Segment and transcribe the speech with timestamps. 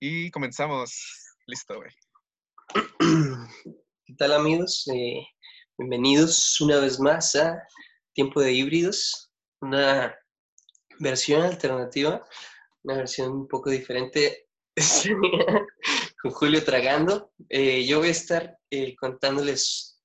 [0.00, 1.36] Y comenzamos.
[1.46, 1.90] Listo, güey.
[4.06, 4.86] ¿Qué tal amigos?
[4.88, 5.26] Eh,
[5.76, 7.62] bienvenidos una vez más a
[8.14, 10.14] Tiempo de Híbridos, una
[10.98, 12.24] versión alternativa,
[12.82, 14.48] una versión un poco diferente
[16.22, 17.32] con Julio Tragando.
[17.48, 20.00] Eh, yo voy a estar eh, contándoles,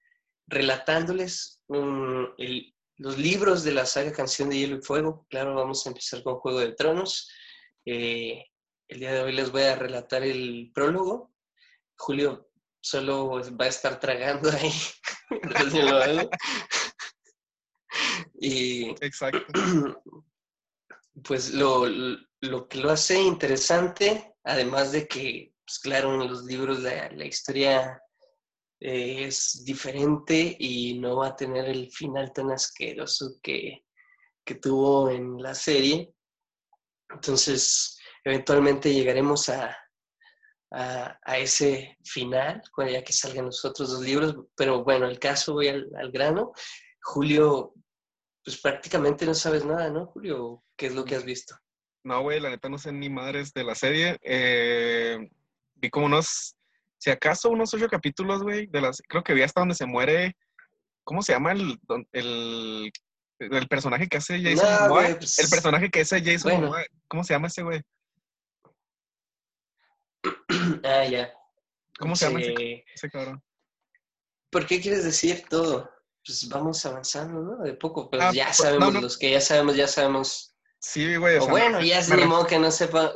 [0.48, 1.62] relatándoles
[2.38, 5.26] el- los libros de la saga Canción de Hielo y Fuego.
[5.30, 7.30] Claro, vamos a empezar con Juego de Tronos.
[8.88, 11.34] El día de hoy les voy a relatar el prólogo.
[11.98, 12.49] Julio
[12.82, 14.71] solo va a estar tragando ahí
[15.29, 16.29] mientras yo lo hago.
[18.40, 19.45] Y Exacto.
[21.23, 21.87] pues lo,
[22.41, 27.26] lo que lo hace interesante, además de que, pues claro, en los libros la, la
[27.26, 28.01] historia
[28.79, 33.85] eh, es diferente y no va a tener el final tan asqueroso que,
[34.43, 36.13] que tuvo en la serie.
[37.10, 37.95] Entonces,
[38.26, 39.77] eventualmente llegaremos a,
[40.71, 44.35] a, a ese final, cuando ya que salgan los otros dos libros.
[44.57, 46.51] Pero bueno, el caso, voy al, al grano.
[47.01, 47.73] Julio,
[48.43, 50.63] pues prácticamente no sabes nada, ¿no, Julio?
[50.76, 51.55] ¿Qué es lo que has visto?
[52.04, 54.17] No, güey, la neta no sé ni madres de la serie.
[54.21, 55.17] Eh,
[55.76, 56.55] vi como unos,
[56.98, 60.35] si acaso unos ocho capítulos, güey, de las, creo que vi hasta donde se muere,
[61.04, 61.79] ¿cómo se llama el,
[62.12, 62.91] el,
[63.39, 65.16] el personaje que hace Jason No, Momoa?
[65.17, 66.67] pues, el personaje que hace Jason bueno.
[66.67, 67.81] Momoa, ¿cómo se llama ese güey?
[70.84, 71.34] ah, ya.
[72.00, 72.84] ¿Cómo se llama ese, Sí.
[72.94, 73.44] ese cabrón?
[74.50, 75.90] ¿Por qué quieres decir todo?
[76.25, 77.63] Pues vamos avanzando, ¿no?
[77.63, 79.01] De poco, pues Ah, ya pues, sabemos, no, no.
[79.01, 80.55] los que ya sabemos, ya sabemos.
[80.79, 81.38] Sí, güey.
[81.38, 83.11] o O sea, bueno, ya es ni modo que no sepan,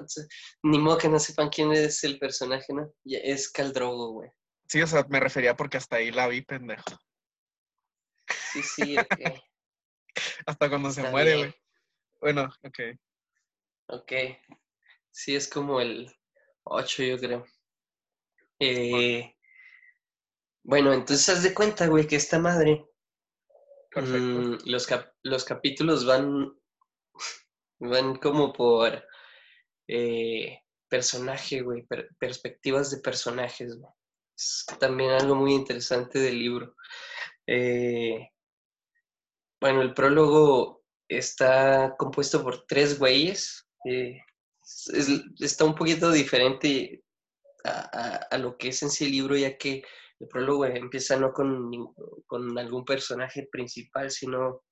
[0.64, 2.92] ni modo que no sepan quién es el personaje, ¿no?
[3.06, 4.30] Es Caldrogo, güey.
[4.68, 6.84] Sí, o sea, me refería porque hasta ahí la vi, pendejo.
[8.52, 9.10] Sí, sí, ok.
[10.46, 11.56] Hasta cuando se muere, güey.
[12.20, 12.80] Bueno, ok.
[13.88, 14.12] Ok.
[15.12, 16.12] Sí, es como el
[16.70, 17.46] 8, yo creo.
[18.60, 19.36] Eh,
[20.64, 22.86] bueno, entonces haz de cuenta, güey, que esta madre,
[23.96, 26.54] mm, los, cap- los capítulos van,
[27.80, 29.04] van como por
[29.88, 30.60] eh,
[30.90, 33.92] personaje, güey, per- perspectivas de personajes, güey.
[34.38, 36.76] Es también algo muy interesante del libro.
[37.48, 38.30] Eh,
[39.60, 43.68] bueno, el prólogo está compuesto por tres güeyes.
[43.86, 44.22] eh,
[44.94, 47.04] es- es- está un poquito diferente
[47.64, 49.84] a, a- a lo que es en sí el libro, ya que
[50.20, 51.72] el prólogo empieza no con,
[52.26, 54.64] con algún personaje principal, sino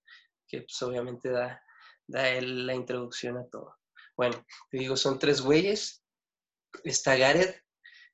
[0.47, 1.62] que pues, obviamente da,
[2.07, 3.75] da él la introducción a todo.
[4.16, 6.03] Bueno, te digo, son tres güeyes.
[6.84, 7.62] Está Gareth,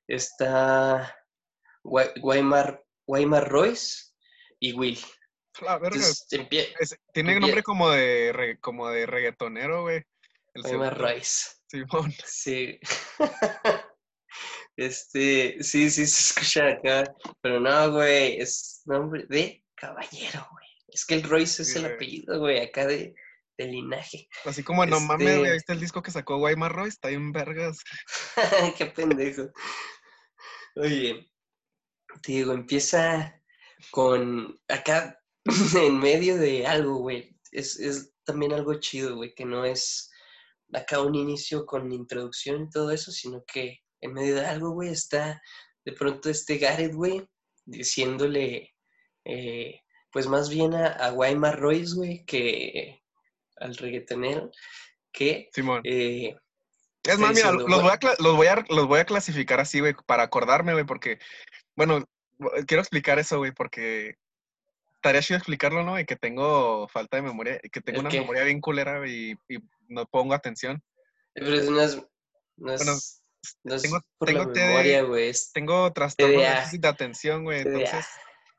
[0.06, 1.16] está
[1.82, 4.12] Guaymar, Guaymar Royce
[4.60, 4.98] y Will.
[5.62, 5.96] La verga.
[5.96, 10.02] Entonces, empie- Es- tiene Empie- nombre como de, re- como de reggaetonero, güey.
[10.54, 10.90] El segundo.
[10.90, 11.50] Royce.
[11.68, 12.14] Simón.
[12.26, 12.78] Sí.
[14.76, 20.66] Este, sí, sí se escucha acá, pero no, güey, es nombre de caballero, güey.
[20.88, 23.14] Es que el Royce es Sí, el apellido, güey, acá de,
[23.56, 24.28] de linaje.
[24.44, 25.52] Así como no mames, Este- güey.
[25.52, 26.94] ¿Viste el disco que sacó Guaymar Royce?
[26.94, 27.78] Está bien vergas.
[28.78, 29.48] Qué pendejo.
[30.76, 31.30] Oye,
[32.22, 33.40] te digo, empieza
[33.92, 35.20] con acá
[35.76, 37.38] en medio de algo, güey.
[37.52, 40.10] Es, es también algo chido, güey, que no es
[40.72, 44.90] acá un inicio con introducción y todo eso, sino que en medio de algo, güey,
[44.90, 45.40] está
[45.84, 47.26] de pronto este Gareth, güey,
[47.64, 48.74] diciéndole,
[49.24, 49.80] eh,
[50.10, 53.02] pues más bien a, a Guaymar Royce, güey, que
[53.56, 54.50] al reggaetonero,
[55.12, 55.48] que...
[55.52, 55.80] Simón.
[55.84, 56.36] eh,
[57.02, 59.60] es más, mira, los voy, a, "Bueno, cla- los, voy a, los voy a clasificar
[59.60, 61.18] así, güey, para acordarme, güey, porque,
[61.76, 62.04] bueno,
[62.66, 64.14] quiero explicar eso, güey, porque
[65.04, 66.00] estaría chido explicarlo, ¿no?
[66.00, 68.20] Y que tengo falta de memoria, que tengo ¿El una qué?
[68.20, 69.58] memoria bien culera y, y
[69.88, 70.82] no pongo atención.
[71.34, 71.96] Pero es, no es,
[72.56, 72.92] Bueno,
[73.64, 75.32] no tengo- por tengo la TD memoria, güey.
[75.52, 78.06] Tengo trastorno de atención, güey, entonces,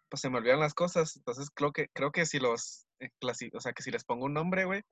[0.07, 1.15] pues se me olvidan las cosas.
[1.15, 3.09] Entonces, creo que, creo que si los, eh,
[3.53, 4.83] o sea, que si les pongo un nombre, güey,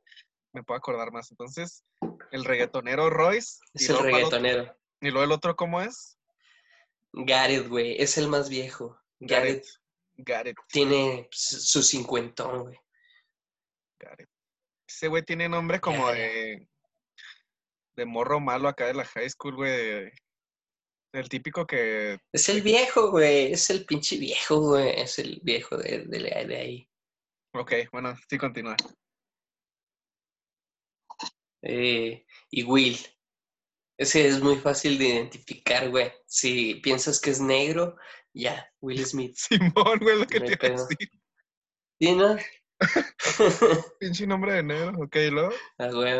[0.53, 1.29] me puedo acordar más.
[1.29, 1.83] Entonces,
[2.31, 3.59] el reggaetonero Royce.
[3.75, 4.75] Es el reggaetonero.
[5.01, 6.17] Y luego el otro, ¿cómo es?
[7.11, 8.01] Gareth, güey.
[8.01, 8.99] Es el más viejo.
[9.19, 9.82] Gareth Gareth.
[10.69, 12.79] Tiene su cincuentón, güey.
[13.99, 14.29] Gareth.
[14.87, 16.67] Ese güey tiene nombre como de.
[17.95, 20.11] De morro malo acá de la high school, güey.
[21.13, 22.17] El típico que.
[22.31, 23.53] Es el viejo, güey.
[23.53, 24.99] Es el pinche viejo, güey.
[24.99, 26.89] Es el viejo de, de, de ahí.
[27.53, 28.75] Ok, bueno, sí, continúa.
[31.61, 32.97] Eh, y Will.
[33.97, 36.11] Ese es muy fácil de identificar, güey.
[36.25, 37.95] Si piensas que es negro,
[38.33, 39.35] ya, Will Smith.
[39.35, 41.09] Simón, güey, lo que te iba a decir.
[41.99, 42.35] ¿Sí, no?
[43.99, 45.53] Pinche nombre de negro, ok, luego.
[45.77, 46.13] Ah, güey.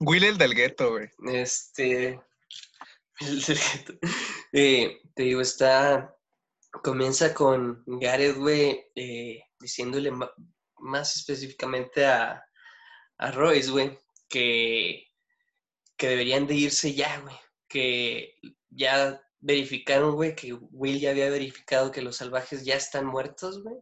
[0.00, 1.08] Will el del gueto, güey.
[1.32, 2.20] Este.
[3.20, 3.94] el secreto.
[4.52, 6.14] Eh, te digo, está.
[6.82, 10.12] Comienza con Gareth, güey, eh, diciéndole
[10.76, 12.44] más específicamente a,
[13.18, 13.98] a Royce, güey,
[14.28, 15.07] que,
[15.98, 17.36] que deberían de irse ya, güey.
[17.68, 18.36] Que
[18.70, 23.76] ya verificaron, güey, que Will ya había verificado que los salvajes ya están muertos, güey.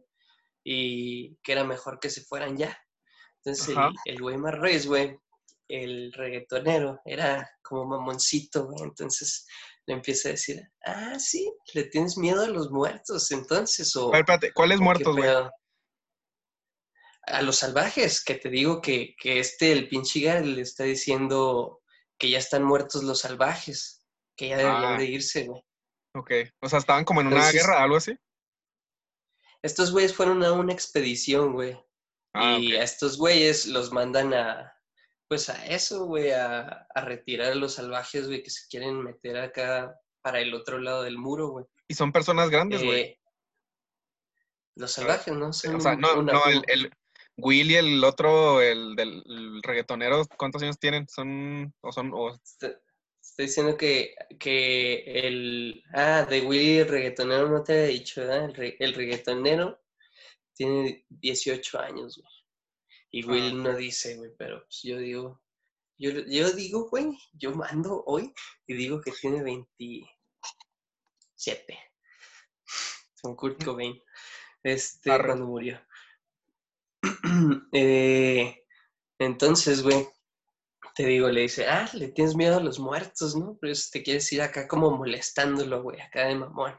[0.63, 2.77] Y que era mejor que se fueran ya.
[3.37, 3.91] Entonces, el- Ajá.
[4.05, 5.17] el güey Royce, güey,
[5.69, 8.83] el reggaetonero, era como mamoncito, güey.
[8.83, 9.45] Entonces
[9.85, 14.13] le empieza a decir, ah, sí, le tienes miedo a los muertos, entonces, o...
[14.13, 15.29] A ver, ¿cuáles muertos, güey?
[15.29, 15.51] pedo".
[17.23, 21.81] A los salvajes, que te digo que, que este, el pinche le está diciendo
[22.17, 24.05] que ya están muertos los salvajes,
[24.35, 24.97] que ya deberían Ah.
[24.97, 25.61] de irse, güey.
[26.15, 26.31] Ok.
[26.61, 28.17] O sea, estaban como en una guerra, algo así.
[29.61, 31.77] Estos güeyes fueron a una expedición, güey.
[32.33, 34.73] Ah, y a estos güeyes los mandan a,
[35.27, 39.37] pues a eso, güey, a, a retirar a los salvajes, güey, que se quieren meter
[39.37, 41.65] acá para el otro lado del muro, güey.
[41.87, 43.01] Y son personas grandes, güey.
[43.01, 43.21] Eh,
[44.75, 45.51] los salvajes, ¿no?
[45.53, 46.91] Son o sea, no, una- no, el, el
[47.37, 51.07] Will y el otro, el del el reggaetonero, ¿cuántos años tienen?
[51.07, 52.79] Son, o son, o está
[53.37, 55.83] diciendo que, que el...
[55.93, 58.45] Ah, de Willy el reggaetonero no te había dicho, ¿verdad?
[58.45, 59.79] El, re- el reggaetonero
[60.55, 62.33] tiene 18 años, güey.
[63.11, 65.41] Y Ah, Will no dice, güey, pero pues yo digo...
[65.99, 68.31] Yo, yo digo, güey, yo mando hoy
[68.67, 71.77] y digo que tiene 27.
[73.21, 74.01] Con Kurt Cobain.
[74.63, 75.27] Este, Arre.
[75.27, 75.79] cuando murió.
[77.73, 78.63] Eh,
[79.19, 80.07] entonces, güey,
[80.95, 83.57] te digo, le dice, ah, le tienes miedo a los muertos, ¿no?
[83.59, 86.73] Pues te quieres ir acá como molestándolo, güey, acá de mamón.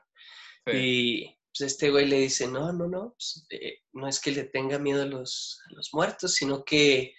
[0.67, 0.73] sí.
[0.75, 4.44] Y pues este güey le dice, no, no, no, pues, eh, no es que le
[4.44, 7.15] tenga miedo a los, a los muertos, sino que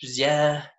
[0.00, 0.72] pues ya,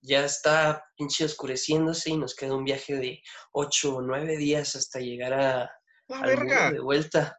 [0.00, 3.22] ya está pinche oscureciéndose y nos queda un viaje de
[3.52, 5.72] ocho o nueve días hasta llegar a,
[6.08, 6.70] ¡La al verga!
[6.72, 7.38] de vuelta.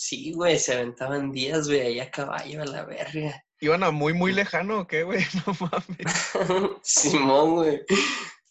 [0.00, 3.44] Sí, güey, se aventaban días, güey, ahí a caballo a la verga.
[3.60, 5.22] ¿Iban a muy, muy lejano o qué, güey?
[5.46, 6.80] No mames.
[6.82, 7.82] Simón, güey.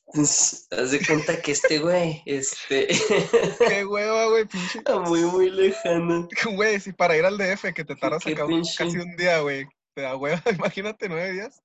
[0.05, 2.87] Entonces, haz de cuenta que este güey, este,
[3.67, 4.79] Qué hueva, güey, pinche.
[5.07, 6.27] muy, muy lejano.
[6.53, 8.45] Güey, si para ir al DF que te tardas acá
[8.77, 9.65] casi un día, güey.
[9.95, 11.63] Te da hueva, imagínate nueve días.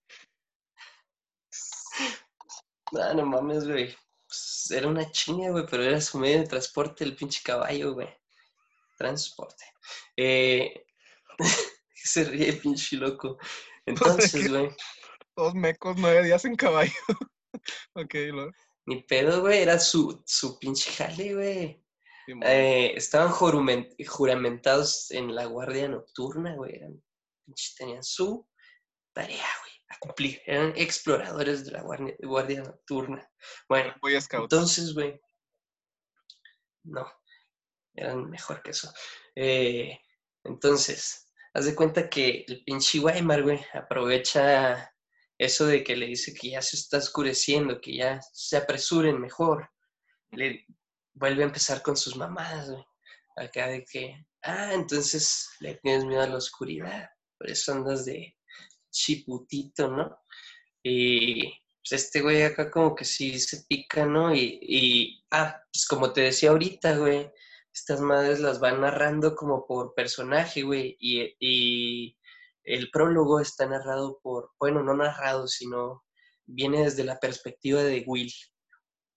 [2.90, 3.94] No, no mames, güey.
[4.26, 8.08] Pues, era una chinga, güey, pero era su medio de transporte, el pinche caballo, güey.
[8.96, 9.73] Transporte.
[10.16, 10.86] Eh,
[11.94, 13.38] se ríe, pinche loco.
[13.86, 14.70] Entonces, güey,
[15.36, 16.92] Dos mecos, nueve días en caballo.
[17.94, 18.52] ok, lo.
[18.86, 21.84] ni pedo, güey, era su, su pinche jale, güey.
[22.42, 26.76] Eh, estaban juramentados en la guardia nocturna, güey.
[26.76, 27.02] Eran,
[27.76, 28.48] tenían su
[29.12, 30.40] tarea, güey, a cumplir.
[30.46, 33.28] Eran exploradores de la guardia, guardia nocturna.
[33.68, 33.92] Bueno,
[34.32, 35.20] entonces, güey.
[36.84, 37.10] No,
[37.94, 38.92] eran mejor que eso.
[39.36, 39.98] Eh,
[40.44, 44.92] entonces, haz de cuenta que el pinche Weimar, güey, aprovecha
[45.38, 49.70] eso de que le dice que ya se está oscureciendo, que ya se apresuren mejor.
[50.30, 50.66] Le
[51.14, 52.84] vuelve a empezar con sus mamadas, güey.
[53.36, 57.08] Acá de que, ah, entonces le tienes miedo a la oscuridad.
[57.38, 58.36] Por eso andas de
[58.90, 60.16] chiputito, ¿no?
[60.82, 61.48] Y
[61.82, 64.34] pues este güey acá como que sí se pica, ¿no?
[64.34, 67.30] Y, y, ah, pues como te decía ahorita, güey,
[67.74, 72.16] estas madres las van narrando como por personaje, güey, y, y
[72.62, 76.04] el prólogo está narrado por, bueno, no narrado, sino
[76.46, 78.32] viene desde la perspectiva de Will.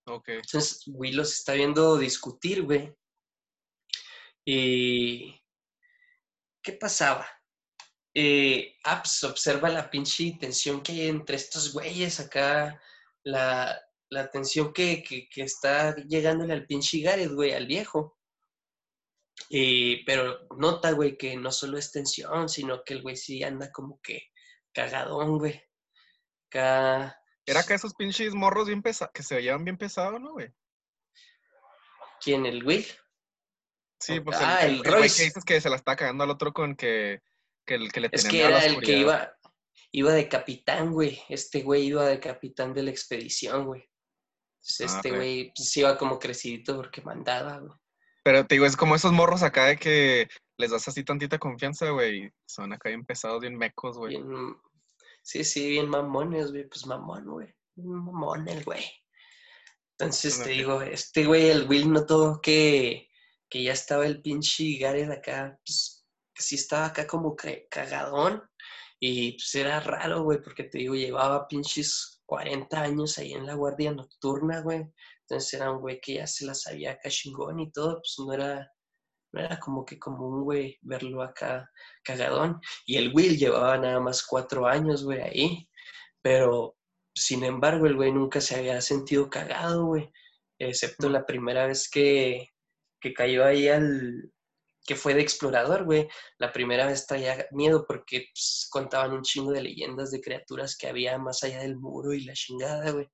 [0.08, 0.30] Ok.
[0.30, 2.94] Entonces, Will los está viendo discutir, güey.
[4.46, 5.40] Y.
[6.64, 7.28] ¿Qué pasaba?
[8.14, 12.82] Eh, ah, pues, observa la pinche tensión que hay entre estos güeyes acá.
[13.24, 18.17] La, la tensión que, que, que está llegándole al pinche Gareth, güey, al viejo.
[19.50, 23.72] Eh, pero nota, güey, que no solo es tensión, sino que el güey sí anda
[23.72, 24.24] como que
[24.74, 25.62] cagadón, güey.
[26.48, 27.20] Acá.
[27.46, 30.50] Era que esos pinches morros bien pesados, que se veían bien pesados, ¿no, güey?
[32.22, 32.46] ¿Quién?
[32.46, 32.86] ¿El Will?
[34.00, 35.18] Sí, pues Ah, el, el el güey Royce.
[35.18, 37.22] que dices que se la está cagando al otro con que,
[37.66, 39.38] que, el, que le Es tenía que miedo a la era el que iba,
[39.92, 41.22] iba de capitán, güey.
[41.30, 43.82] Este güey iba de capitán de la expedición, güey.
[43.84, 47.74] Ah, Este güey pues, iba como crecidito porque mandaba, güey.
[48.28, 51.92] Pero te digo, es como esos morros acá de que les das así tantita confianza,
[51.92, 52.26] güey.
[52.26, 54.18] y Son acá bien pesados, bien mecos, güey.
[54.18, 54.54] Bien,
[55.24, 56.68] sí, sí, bien mamones, güey.
[56.68, 57.56] Pues mamón, güey.
[57.78, 58.84] Mamón el güey.
[59.92, 63.08] Entonces te digo, este güey, el Will notó que,
[63.50, 68.44] que ya estaba el pinche Gareth acá, pues, que sí estaba acá como ca- cagadón.
[69.00, 73.54] Y pues era raro, güey, porque te digo, llevaba pinches 40 años ahí en la
[73.54, 74.86] guardia nocturna, güey.
[75.30, 78.34] Entonces era un güey que ya se la sabía acá chingón y todo, pues no
[78.34, 78.72] era,
[79.34, 81.70] no era como que común, güey, verlo acá
[82.04, 82.62] cagadón.
[82.86, 85.70] Y el Will llevaba nada más cuatro años, güey, ahí.
[86.22, 86.78] Pero,
[87.16, 90.12] sin embargo, el güey nunca se había sentido cagado, güey.
[90.60, 92.50] Excepto la primera vez que,
[93.02, 94.32] que cayó ahí al...
[94.86, 96.08] que fue de explorador, güey.
[96.40, 100.88] La primera vez traía miedo porque pues, contaban un chingo de leyendas de criaturas que
[100.88, 103.10] había más allá del muro y la chingada, güey.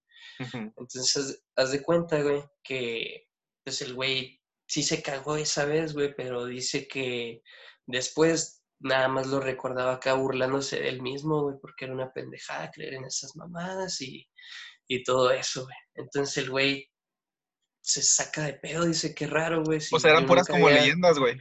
[0.54, 3.28] Entonces, haz, de cuenta, güey, que
[3.64, 7.42] pues el güey sí se cagó esa vez, güey, pero dice que
[7.86, 12.72] después nada más lo recordaba acá burlándose de él mismo, güey, porque era una pendejada
[12.72, 14.28] creer en esas mamadas y,
[14.88, 15.78] y todo eso, güey.
[15.96, 16.90] Entonces el güey
[17.82, 19.80] se saca de pedo, dice que raro, güey.
[19.82, 20.82] si O sea, eran puras como había-".
[20.82, 21.38] leyendas, güey.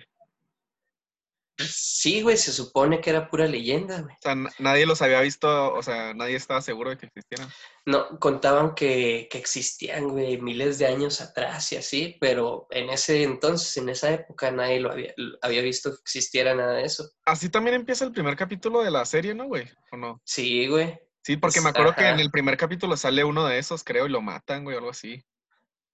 [1.58, 4.14] Sí, güey, se supone que era pura leyenda, güey.
[4.14, 7.48] O sea, na- nadie los había visto, o sea, nadie estaba seguro de que existieran.
[7.84, 13.22] No, contaban que, que existían, güey, miles de años atrás y así, pero en ese
[13.22, 17.10] entonces, en esa época, nadie lo había, visto que existiera nada de eso.
[17.24, 19.68] Así también empieza el primer capítulo de la serie, ¿no, güey?
[19.92, 20.20] ¿O no?
[20.24, 20.98] Sí, güey.
[21.24, 24.10] Sí, porque me acuerdo que en el primer capítulo sale uno de esos, creo, y
[24.10, 25.24] lo matan, güey, o algo así.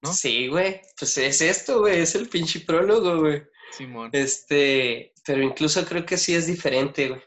[0.03, 0.13] ¿No?
[0.13, 0.81] Sí, güey.
[0.99, 3.43] Pues es esto, güey, es el pinche prólogo, güey.
[3.77, 4.11] Simón.
[4.13, 7.23] Este, pero incluso creo que sí es diferente, güey.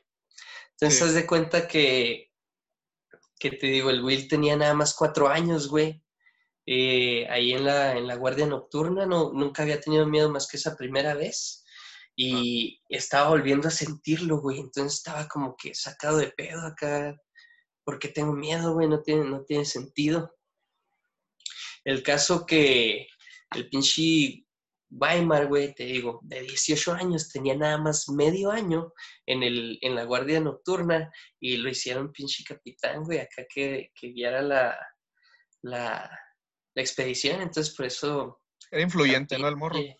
[0.72, 1.06] Entonces, Sí.
[1.06, 2.32] haz de cuenta que,
[3.40, 6.02] que te digo, el Will tenía nada más cuatro años, güey.
[6.66, 10.58] Eh, ahí en la, en la guardia nocturna, no, nunca había tenido miedo más que
[10.58, 11.64] esa primera vez.
[12.16, 14.60] Y estaba volviendo a sentirlo, güey.
[14.60, 17.16] Entonces estaba como que sacado de pedo acá.
[17.84, 18.88] porque tengo miedo, güey?
[18.88, 20.36] No tiene, no tiene sentido.
[21.84, 23.08] El caso que
[23.56, 24.46] el pinche
[24.90, 28.94] Weimar, güey, te digo, de 18 años, tenía nada más medio año
[29.26, 31.10] en, el, en la guardia nocturna
[31.40, 34.78] y lo hicieron pinche capitán, güey, acá que, que guiara la,
[35.62, 36.20] la,
[36.74, 37.42] la expedición.
[37.42, 38.42] Entonces, por eso...
[38.70, 39.48] Era influyente, ¿no?
[39.48, 39.78] El morro.
[39.78, 39.98] Eh,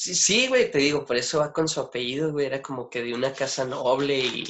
[0.00, 3.02] Sí, sí, güey, te digo, por eso va con su apellido, güey, era como que
[3.02, 4.44] de una casa noble y,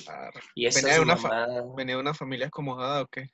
[0.57, 1.65] esas Venía de una mamadas.
[1.75, 3.31] ¿Venía de una familia acomodada o qué?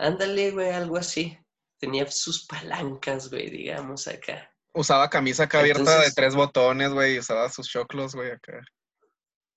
[0.00, 1.36] Ándale, güey, algo así.
[1.78, 4.50] Tenía sus palancas, güey, digamos, acá.
[4.74, 8.60] Usaba camisa acá abierta de tres botones, güey, y usaba sus choclos, güey, acá.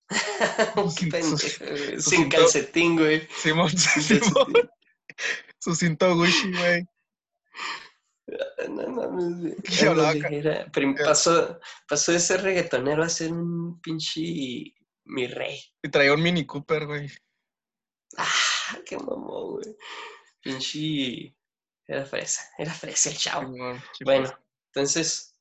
[1.12, 1.94] Pendejo, Sus- güey.
[1.96, 3.28] sus Sin cinto- calcetín, güey.
[3.42, 4.54] Simón, Simón.
[5.60, 6.86] Su cinto Gucci, güey.
[8.70, 10.36] No mames, hablaba Ándale, acá.
[10.36, 14.22] era- prim- pasó, pasó de ser reggaetonero a ser un pinche
[15.06, 15.62] mi rey.
[15.84, 17.10] Y traía un Mini Cooper, güey.
[18.18, 18.28] Ah,
[18.86, 19.76] qué mamón, güey.
[20.44, 21.36] Pinche.
[21.88, 23.54] Era fresa, era fresa el chavo.
[23.98, 24.38] Sí, Bueno, pues.
[24.74, 25.36] entonces,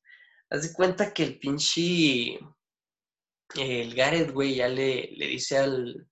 [0.51, 2.39] haz de cuenta que el pinche.
[3.55, 6.09] El Gareth, güey, ya le, le dice al,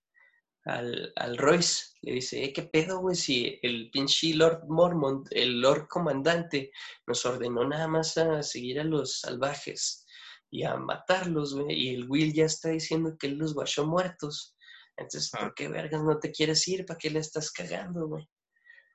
[0.65, 3.15] al, al Royce, le dice, eh, ¿qué pedo, güey?
[3.15, 6.71] Si el pinche Lord Mormont, el Lord Comandante,
[7.07, 10.05] nos ordenó nada más a seguir a los salvajes
[10.51, 14.55] y a matarlos, güey, y el Will ya está diciendo que él los guachó muertos.
[14.97, 15.39] Entonces, Ah.
[15.39, 16.85] ¿por qué vergas no te quieres ir?
[16.85, 18.29] ¿Para qué le estás cagando, güey?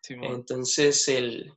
[0.09, 1.53] Entonces el,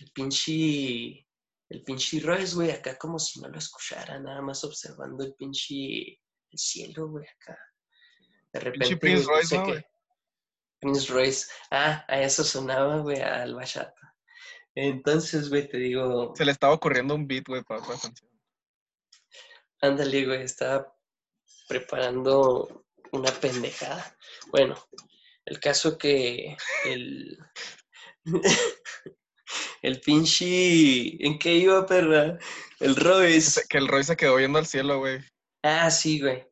[0.00, 1.26] el pinche
[1.70, 6.20] el pinche Royce, güey, acá como si no lo escuchara, nada más observando el pinche
[6.50, 7.58] el cielo, güey, acá.
[8.52, 9.86] De repente, Prince güey, Royce, sé ¿no, que-?
[10.80, 11.46] Prince Royce.
[11.70, 14.14] Ah, a eso sonaba, güey, al bachata.
[14.76, 18.30] Entonces, güey, te digo, Se le estaba ocurriendo un beat, güey, para otra canción.
[19.80, 20.94] ándale, güey, estaba
[21.68, 24.16] preparando una pendejada.
[24.50, 24.76] Bueno,
[25.46, 27.38] el caso que el
[29.82, 32.38] el pinche ¿en qué iba, perra?
[32.80, 33.62] El Royce.
[33.68, 35.20] Que el Roy se quedó viendo al cielo, güey.
[35.62, 36.46] Ah, sí, güey.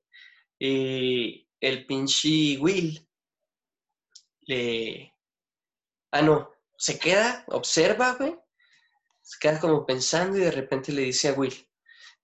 [0.59, 3.07] Y el pinche Will
[4.43, 5.15] le.
[6.13, 6.51] Ah, no.
[6.77, 8.37] Se queda, observa, güey.
[9.23, 11.55] Se queda como pensando y de repente le dice a Will: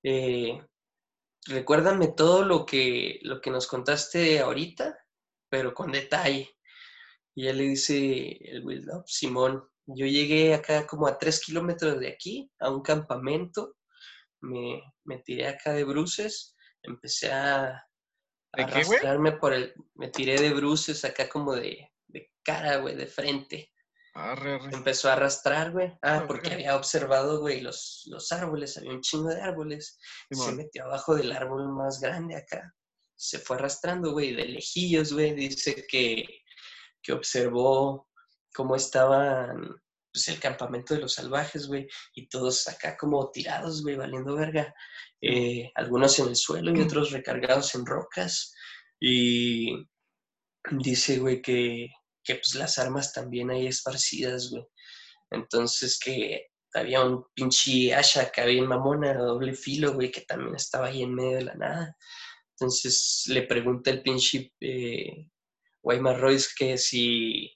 [0.03, 0.61] eh,
[1.47, 4.99] Recuérdame todo lo que, lo que nos contaste ahorita,
[5.49, 6.58] pero con detalle.
[7.39, 12.01] Y ya le dice el Will: No, Simón, yo llegué acá como a tres kilómetros
[12.01, 13.77] de aquí, a un campamento.
[14.41, 17.81] Me, me tiré acá de bruces empecé a
[18.51, 19.73] arrastrarme por el...
[19.95, 23.73] Me tiré de bruces acá como de, de cara, güey, de frente.
[24.15, 24.75] Arre, arre.
[24.75, 25.97] empezó a arrastrar, güey.
[26.03, 29.97] Ah, porque había observado, güey, los, los árboles, había un chingo de árboles.
[30.29, 32.75] Se metió abajo del árbol más grande acá.
[33.15, 35.35] Se fue arrastrando, güey, de lejillos, güey.
[35.35, 36.25] Dice que,
[37.03, 38.09] que observó
[38.55, 39.81] cómo estaban,
[40.13, 41.89] pues, el campamento de los salvajes, güey.
[42.15, 44.75] Y todos acá como tirados, güey, valiendo verga.
[45.21, 48.55] Eh, algunos en el suelo y otros recargados en rocas.
[49.01, 49.87] Y
[50.71, 51.89] dice, güey, que,
[52.25, 54.65] que pues las armas también hay esparcidas, güey.
[55.31, 60.55] Entonces que había un pinche Asha que había en mamona doble filo, güey, que también
[60.55, 61.97] estaba ahí en medio de la nada.
[62.53, 65.29] Entonces le pregunta el pinche eh,
[65.83, 67.51] Weimar Royce que si,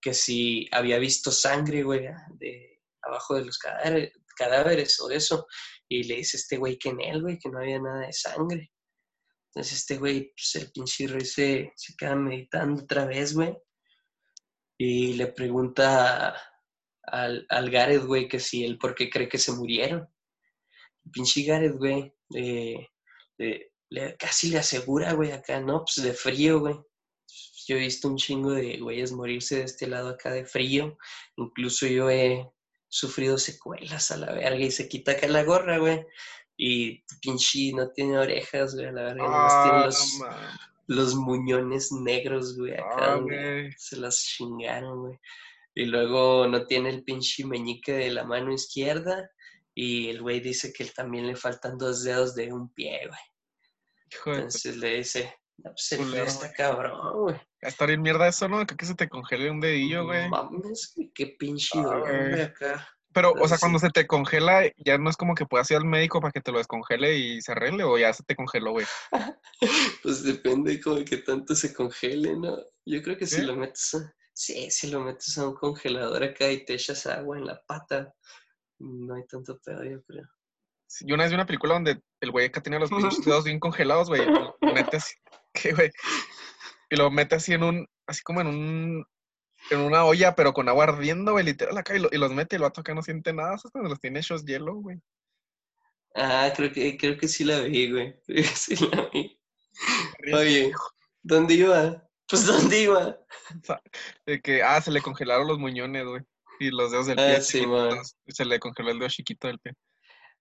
[0.00, 2.06] que si había visto sangre, güey,
[2.38, 5.46] de abajo de los cadáveres, cadáveres o eso.
[5.88, 8.70] Y le dice este güey que en él, güey, que no había nada de sangre.
[9.50, 13.56] Entonces este güey, pues el pinche Royce se, se queda meditando otra vez, güey.
[14.78, 16.36] Y le pregunta
[17.02, 20.06] al, al Gareth, güey, que si él por qué cree que se murieron.
[21.04, 22.86] El pinche Gareth, güey, eh,
[23.90, 26.76] le- casi le asegura, güey, acá, no, pues de frío, güey.
[27.68, 30.96] Yo he visto un chingo de güeyes morirse de este lado acá de frío.
[31.36, 32.50] Incluso yo he
[32.88, 36.02] sufrido secuelas a la verga y se quita acá la gorra, güey.
[36.56, 39.22] Y pinche no tiene orejas, güey, a la verga.
[39.22, 40.18] nomás tiene Ah, los,
[40.86, 43.12] los muñones negros, güey, acá.
[43.12, 43.70] Ah, güey.
[43.76, 45.18] se las chingaron, güey.
[45.74, 49.30] Y luego no tiene el pinche meñique de la mano izquierda.
[49.74, 54.36] Y el güey dice que también le faltan dos dedos de un pie, güey.
[54.38, 57.47] Entonces le dice, no, pues el está cabrón, güey.
[57.60, 58.66] Está bien mierda eso, ¿no?
[58.66, 60.28] Que, que se te congele un dedillo, güey.
[60.28, 62.88] Mames, güey, qué pinche Ah, dolor, güey, acá.
[63.12, 63.60] Pero, o sea, sí.
[63.60, 66.40] cuando se te congela, ya no es como que puedas ir al médico para que
[66.40, 68.86] te lo descongele y se arregle, o ya se te congeló, güey.
[70.02, 72.56] Pues depende como de que tanto se congele, ¿no?
[72.84, 74.14] Yo creo que si lo metes a...
[74.32, 78.14] Sí, si lo metes a un congelador acá y te echas agua en la pata,
[78.78, 80.28] no hay tanto pedo, yo creo.
[80.86, 83.44] Sí, Yo una vez vi una película donde el güey acá tenía los pinches dedos
[83.44, 84.22] bien congelados, güey.
[84.22, 85.14] y lo Mete así,
[85.52, 85.90] ¿qué, güey?
[86.90, 89.06] Y lo mete así en un, así como en un,
[89.70, 92.56] en una olla, pero con agua ardiendo, güey, literal acá, y, lo- y los mete
[92.56, 93.72] y el vato acá no siente nada, ¿sabes?
[93.72, 94.98] Cuando los tiene hechos hielo, güey.
[96.14, 98.14] Ah, creo que, creo que sí la vi, güey.
[98.26, 99.38] Creo que sí la vi.
[100.32, 100.72] Oye,
[101.22, 102.08] ¿dónde iba?
[102.28, 103.18] Pues ¿dónde iba?
[104.26, 106.22] De que, ah, se le congelaron los muñones, güey.
[106.60, 107.36] Y los dedos del pie.
[107.36, 107.64] Ah, sí,
[108.26, 109.74] se le congeló el dedo chiquito del pie.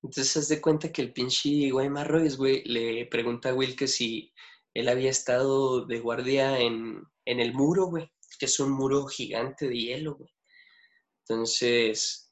[0.01, 4.33] Entonces, haz de cuenta que el pinche Royce, güey, le pregunta a Will que si
[4.77, 9.67] él había estado de guardia en, en el muro, güey, que es un muro gigante
[9.67, 10.29] de hielo, güey.
[11.21, 12.31] Entonces,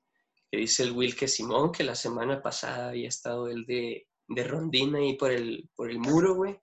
[0.51, 4.43] que dice el Will que Simón, que la semana pasada había estado él de, de
[4.43, 6.55] rondín ahí por el, por el muro, güey.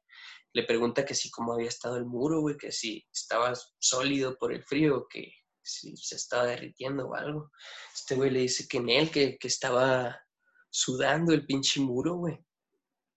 [0.52, 4.52] Le pregunta que si cómo había estado el muro, güey, que si estaba sólido por
[4.52, 5.32] el frío, que
[5.64, 7.50] si se estaba derritiendo o algo.
[7.92, 10.16] Este güey le dice que en él, que, que estaba
[10.70, 12.38] sudando el pinche muro, güey.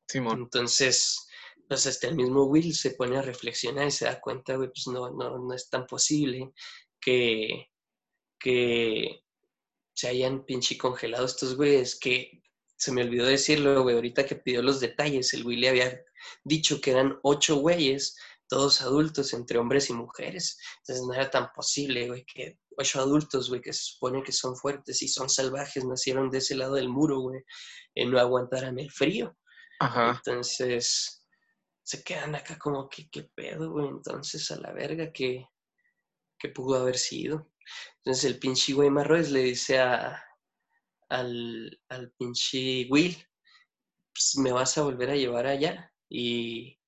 [0.08, 0.40] Simón.
[0.40, 1.25] Entonces,
[1.68, 4.88] pues hasta el mismo Will se pone a reflexionar y se da cuenta, güey, pues
[4.88, 6.52] no, no, no es tan posible
[7.00, 7.70] que,
[8.40, 9.22] que
[9.94, 12.44] se hayan pinche congelado estos güeyes, que
[12.78, 16.02] se me olvidó decirlo, güey, ahorita que pidió los detalles, el Will le había
[16.44, 20.60] dicho que eran ocho güeyes, todos adultos, entre hombres y mujeres.
[20.80, 24.56] Entonces no era tan posible, güey, que ocho adultos, güey, que se supone que son
[24.56, 27.42] fuertes y son salvajes, nacieron de ese lado del muro, güey,
[27.96, 29.36] y no aguantaran el frío.
[29.80, 30.22] Ajá.
[30.24, 31.25] Entonces,
[31.86, 33.88] se quedan acá como que, ¿qué pedo, güey?
[33.88, 35.48] Entonces, a la verga, que
[36.38, 37.52] que pudo haber sido?
[37.98, 40.24] Entonces, el pinche güey Marroes le dice a,
[41.10, 43.16] al, al pinche Will,
[44.14, 46.80] pues me vas a volver a llevar allá y,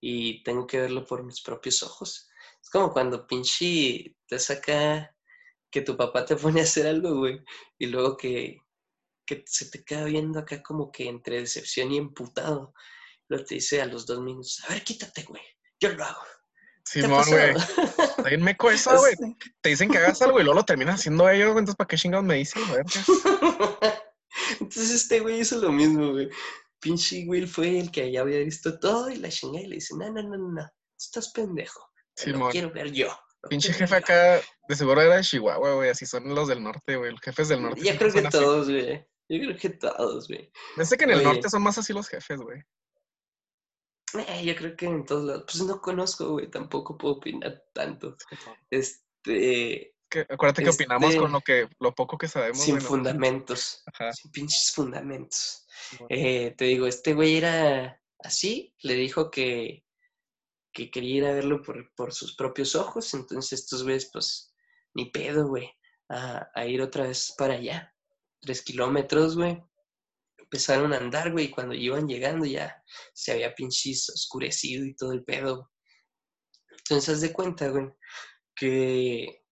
[0.00, 2.28] y tengo que verlo por mis propios ojos.
[2.62, 5.14] Es como cuando pinche te saca
[5.70, 7.40] que tu papá te pone a hacer algo, güey,
[7.78, 8.58] y luego que,
[9.26, 12.72] que se te queda viendo acá como que entre decepción y emputado.
[13.28, 15.42] Luego te dice a los dos minutos, a ver, quítate, güey,
[15.80, 16.22] yo lo hago.
[16.90, 17.54] ¿Qué Simón, güey.
[18.24, 19.14] Bien meco eso, güey.
[19.60, 21.58] Te dicen que hagas algo y luego lo terminas haciendo ellos, güey.
[21.58, 22.84] Entonces, ¿para qué chingados me dicen, verga?
[24.60, 26.30] Entonces este güey hizo lo mismo, güey.
[26.80, 29.94] Pinche Will fue el que ya había visto todo y la chingada y le dice,
[29.98, 31.80] no, no, no, no, no, estás pendejo.
[31.80, 32.52] Lo Simón.
[32.52, 33.08] quiero ver yo.
[33.42, 33.96] lo Pinche jefe yo".
[33.96, 35.90] acá, de seguro era de Chihuahua, güey.
[35.90, 37.10] Así son los del norte, güey.
[37.12, 37.80] Los jefes del norte.
[37.80, 39.06] Ya siempre creo que todos, güey.
[39.28, 40.50] Yo creo que todos, güey.
[40.76, 41.24] Pensé que en el Oye.
[41.26, 42.62] norte son más así los jefes, güey.
[44.14, 45.44] Eh, yo creo que en todos lados.
[45.44, 46.50] Pues no conozco, güey.
[46.50, 48.16] Tampoco puedo opinar tanto.
[48.70, 49.94] Este.
[50.08, 52.58] Que- acuérdate que opinamos Este- con lo que lo poco que sabemos.
[52.62, 52.80] sin ¿no?
[52.80, 53.82] fundamentos.
[53.86, 54.12] Ajá.
[54.12, 55.66] Sin pinches fundamentos.
[56.08, 59.84] Eh, te digo, este güey era así, le dijo que,
[60.72, 64.54] que quería ir a verlo por, por sus propios ojos, entonces estos güeyes, pues,
[64.94, 65.70] ni pedo, güey.
[66.10, 67.94] a, a ir otra vez para allá.
[68.40, 69.62] Tres kilómetros, güey.
[70.50, 72.82] Empezaron a andar, güey, y cuando iban llegando ya
[73.12, 75.70] se había pinches oscurecido y todo el pedo.
[76.78, 77.90] Entonces, haz de cuenta, güey,
[78.56, 79.44] que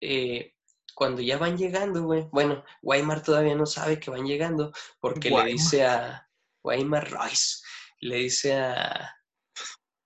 [0.00, 0.54] eh,
[0.94, 5.44] cuando ya van llegando, güey, bueno, Weimar todavía no sabe que van llegando porque le
[5.44, 6.28] dice a
[6.62, 7.62] Weimar Royce,
[8.00, 9.14] le dice a,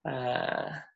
[0.04, 0.86] a,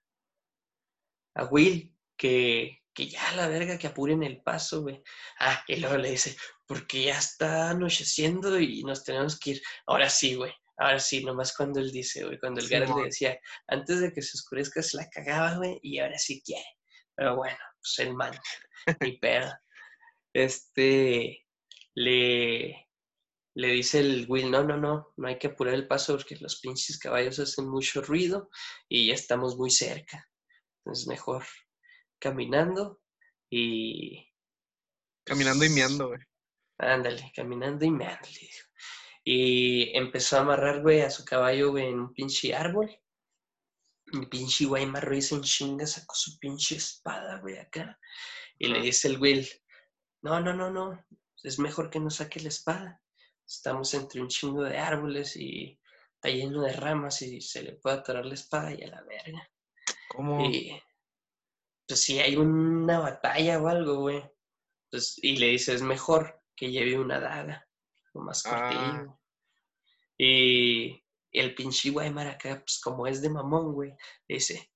[1.34, 5.02] a Will que, que ya la verga, que apuren el paso, güey.
[5.38, 6.36] Ah, y luego le dice,
[6.72, 9.62] porque ya está anocheciendo y nos tenemos que ir.
[9.86, 10.52] Ahora sí, güey.
[10.78, 14.22] Ahora sí, nomás cuando él dice, güey, cuando el Gareth le decía, antes de que
[14.22, 16.64] se oscurezca se la cagaba, güey, y ahora sí quiere.
[17.14, 18.32] Pero bueno, pues el man,
[19.00, 19.52] ni pedo.
[20.32, 21.46] Este,
[21.94, 22.88] le,
[23.54, 26.58] le dice el Will, no, no, no, no hay que apurar el paso porque los
[26.58, 28.48] pinches caballos hacen mucho ruido
[28.88, 30.26] y ya estamos muy cerca.
[30.78, 31.44] Entonces mejor
[32.18, 33.02] caminando
[33.50, 34.26] y...
[35.26, 36.20] Caminando y meando, güey.
[36.82, 38.68] Ándale, caminando y meando, le dijo.
[39.24, 42.90] Y empezó a amarrar, güey, a su caballo, güey, en un pinche árbol.
[44.06, 47.98] Mi pinche güey Ruiz en chinga sacó su pinche espada, güey, acá.
[48.58, 49.48] Y le dice el Will,
[50.22, 51.04] no, no, no, no,
[51.42, 53.00] es mejor que no saque la espada.
[53.46, 55.78] Estamos entre un chingo de árboles y
[56.14, 59.48] está lleno de ramas y se le puede atorar la espada y a la verga.
[60.08, 60.44] ¿Cómo?
[60.44, 60.80] Y
[61.86, 64.22] pues si hay una batalla o algo, güey.
[64.90, 67.66] Pues, y le dice, es mejor que lleve una daga,
[68.14, 68.50] lo más Ah.
[68.70, 69.18] cortillo.
[70.16, 73.90] Y el pinche Weimar acá, pues como es de mamón, güey,
[74.28, 74.70] le dice,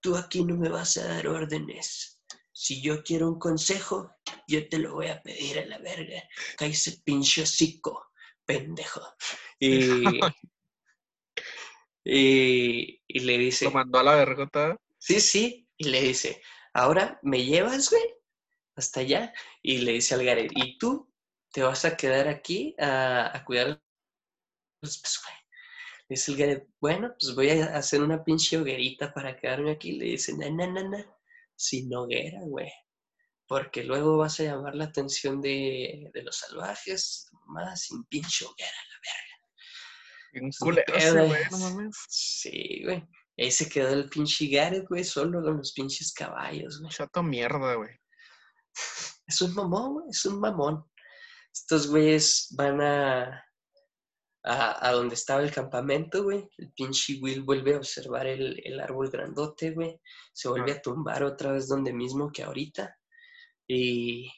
[0.00, 2.22] tú aquí no me vas a dar órdenes.
[2.52, 4.12] Si yo quiero un consejo,
[4.48, 6.22] yo te lo voy a pedir a la verga.
[6.56, 8.06] Cállese pinche hocico,
[8.46, 9.02] pendejo.
[9.58, 9.80] Y,
[12.02, 14.80] y, y le dice, Lo mandó a la vergota.
[14.98, 15.68] Sí, sí.
[15.76, 16.40] Y le dice,
[16.72, 18.02] ahora me llevas, güey,
[18.76, 19.32] hasta allá.
[19.62, 21.12] Y le dice al Gareth, ¿y tú
[21.52, 23.82] te vas a quedar aquí a, a cuidar
[24.82, 25.20] los pues?
[26.08, 29.92] Le dice el Gareth, bueno, pues voy a hacer una pinche hoguerita para quedarme aquí.
[29.92, 31.16] Le dice, na, na, na, na,
[31.56, 32.70] sin hoguera, güey.
[33.46, 38.70] Porque luego vas a llamar la atención de, de los salvajes, más sin pinche hoguera,
[38.90, 39.34] la verga.
[40.46, 41.96] Pues, culero ese, güey, no mames.
[42.08, 43.02] Sí, güey.
[43.38, 46.92] Ahí se quedó el pinche Gareth, güey, solo con los pinches caballos, güey.
[46.92, 47.90] Chato mierda, güey.
[49.26, 50.84] Es un mamón, güey, es un mamón.
[51.52, 53.44] Estos güeyes van a,
[54.44, 56.48] a, a donde estaba el campamento, güey.
[56.58, 60.00] El pinche Will vuelve a observar el, el árbol grandote, güey.
[60.32, 62.96] Se vuelve a tumbar otra vez donde mismo que ahorita.
[63.66, 64.30] Y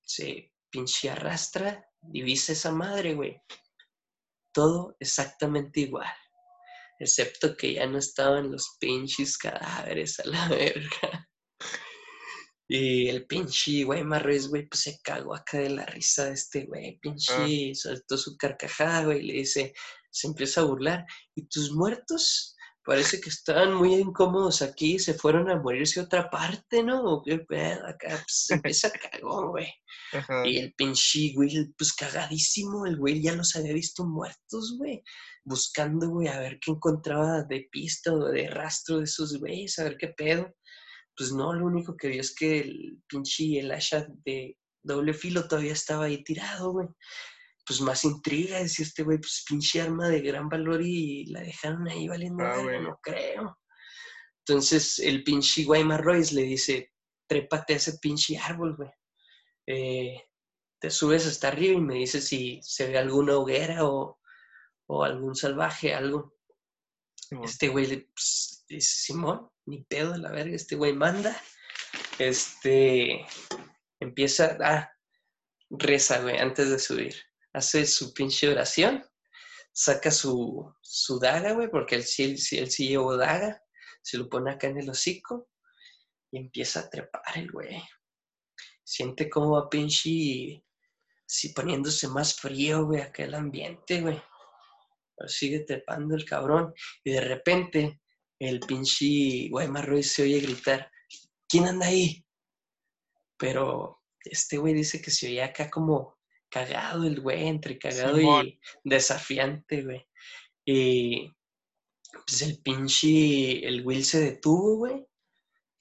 [0.00, 3.40] se pinche arrastra, divisa esa madre, güey.
[4.52, 6.12] Todo exactamente igual.
[6.98, 11.28] Excepto que ya no estaban los pinches cadáveres a la verga.
[12.66, 16.64] Y el pinche güey Marruez, güey, pues se cagó acá de la risa de este
[16.64, 16.98] güey.
[16.98, 19.74] Pinche soltó su carcajada, güey, y le dice,
[20.10, 21.04] se empieza a burlar.
[21.34, 22.56] ¿Y tus muertos?
[22.84, 27.02] Parece que estaban muy incómodos aquí, se fueron a morirse a otra parte, ¿no?
[27.02, 27.86] ¿O qué pedo?
[27.86, 29.68] Acá pues, se empieza a cagón, güey.
[30.12, 30.46] Ajá.
[30.46, 35.02] Y el pinche güey, pues cagadísimo, el güey ya los había visto muertos, güey.
[35.44, 39.84] Buscando, güey, a ver qué encontraba de pista o de rastro de esos güeyes, a
[39.84, 40.54] ver qué pedo.
[41.16, 45.46] Pues no, lo único que vio es que el pinche, el asha de doble filo
[45.46, 46.88] todavía estaba ahí tirado, güey.
[47.66, 51.88] Pues más intriga, decía este güey, pues pinche arma de gran valor y la dejaron
[51.88, 53.58] ahí valiendo Ah, no creo.
[54.46, 56.92] Entonces el pinche Guayma Royce le dice,
[57.26, 58.90] trépate a ese pinche árbol, güey.
[59.66, 60.22] Eh,
[60.78, 64.18] te subes hasta arriba y me dices si se ve alguna hoguera o,
[64.86, 66.34] o algún salvaje, algo.
[67.14, 67.44] Simón.
[67.44, 71.36] Este güey le pues, dice, Simón, ni pedo la verga, este güey manda.
[72.18, 73.26] Este
[74.00, 74.90] empieza, ah,
[75.70, 77.14] reza, güey, antes de subir.
[77.52, 79.04] Hace su pinche oración,
[79.72, 83.62] saca su, su daga, güey, porque él sí- él sí llevó daga,
[84.02, 85.48] se lo pone acá en el hocico
[86.30, 87.82] y empieza a trepar el güey.
[88.84, 90.62] Siente como va pinche,
[91.26, 94.20] sí, poniéndose más frío, güey, acá el ambiente, güey.
[95.16, 96.74] Pero sigue trepando el cabrón
[97.04, 98.00] y de repente
[98.38, 100.90] el pinche güey Marroy se oye gritar,
[101.48, 102.24] ¿quién anda ahí?
[103.36, 106.16] Pero este güey dice que se oía acá como
[106.48, 108.46] cagado el güey, entre cagado Simón.
[108.46, 110.06] y desafiante, güey.
[110.64, 111.30] Y
[112.26, 115.04] pues el pinche, el Will se detuvo, güey,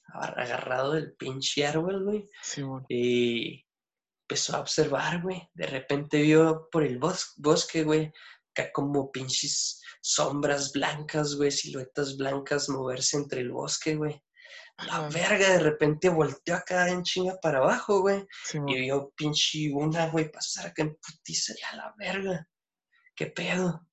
[0.05, 2.29] agar- agarrado del pinche árbol, güey.
[2.41, 2.85] Simón.
[2.89, 3.63] Y
[4.23, 5.47] empezó a observar, güey.
[5.53, 8.11] De repente vio por el bos- bosque, güey,
[8.55, 14.21] acá como pinches sombras blancas, güey, siluetas blancas moverse entre el bosque, güey.
[14.77, 18.25] La verga, de repente volteó acá en chinga para abajo, güey.
[18.67, 22.47] Y vio pinche una, güey, pasar acá en putiza y a la verga.
[23.15, 23.87] ¿Qué pedo?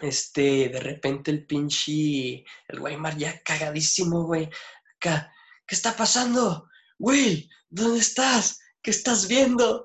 [0.00, 4.48] Este, de repente el pinche, el Weimar ya cagadísimo, güey.
[4.96, 5.32] Acá,
[5.66, 6.68] ¿qué está pasando?
[6.98, 8.60] Will, ¿dónde estás?
[8.80, 9.82] ¿Qué estás viendo?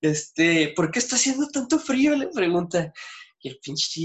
[0.00, 2.14] Este, ¿por qué está haciendo tanto frío?
[2.16, 2.92] Le pregunta.
[3.46, 4.00] Y el pinche,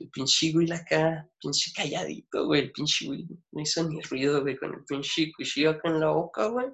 [0.00, 2.60] el pinche Will acá, pinche calladito, güey.
[2.60, 6.10] El pinche Will no hizo ni ruido, güey, con el pinche cuchillo acá en la
[6.10, 6.68] boca, güey.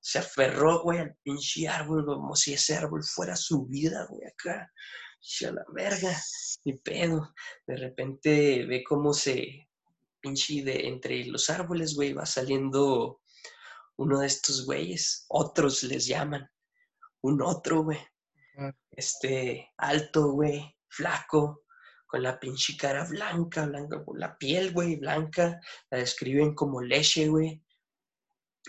[0.00, 4.72] Se aferró, güey, al pinche árbol, como si ese árbol fuera su vida, güey, acá.
[5.20, 6.20] Y a la verga,
[6.64, 7.32] ni pedo.
[7.64, 9.68] De repente ve cómo se,
[10.20, 13.20] pinche, de entre los árboles, güey, va saliendo
[13.98, 15.26] uno de estos güeyes.
[15.28, 16.50] Otros les llaman.
[17.20, 18.00] Un otro, güey.
[18.90, 21.64] Este, alto, güey, flaco,
[22.06, 25.58] con la pinche cara blanca, blanca, la piel, güey, blanca.
[25.90, 27.62] La describen como leche, güey.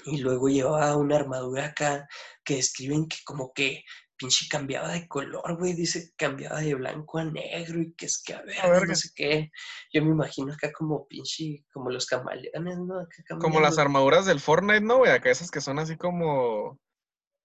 [0.06, 2.08] Y luego llevaba una armadura acá
[2.44, 3.84] que describen que como que
[4.16, 5.74] pinche cambiaba de color, güey.
[5.74, 8.88] Dice que cambiaba de blanco a negro y que es que a ver, verga.
[8.88, 9.52] no sé qué.
[9.92, 13.02] Yo me imagino acá como pinche, como los camaleones, ¿no?
[13.02, 15.12] Acá Como las armaduras del Fortnite, ¿no, güey?
[15.12, 16.80] Acá esas que son así como...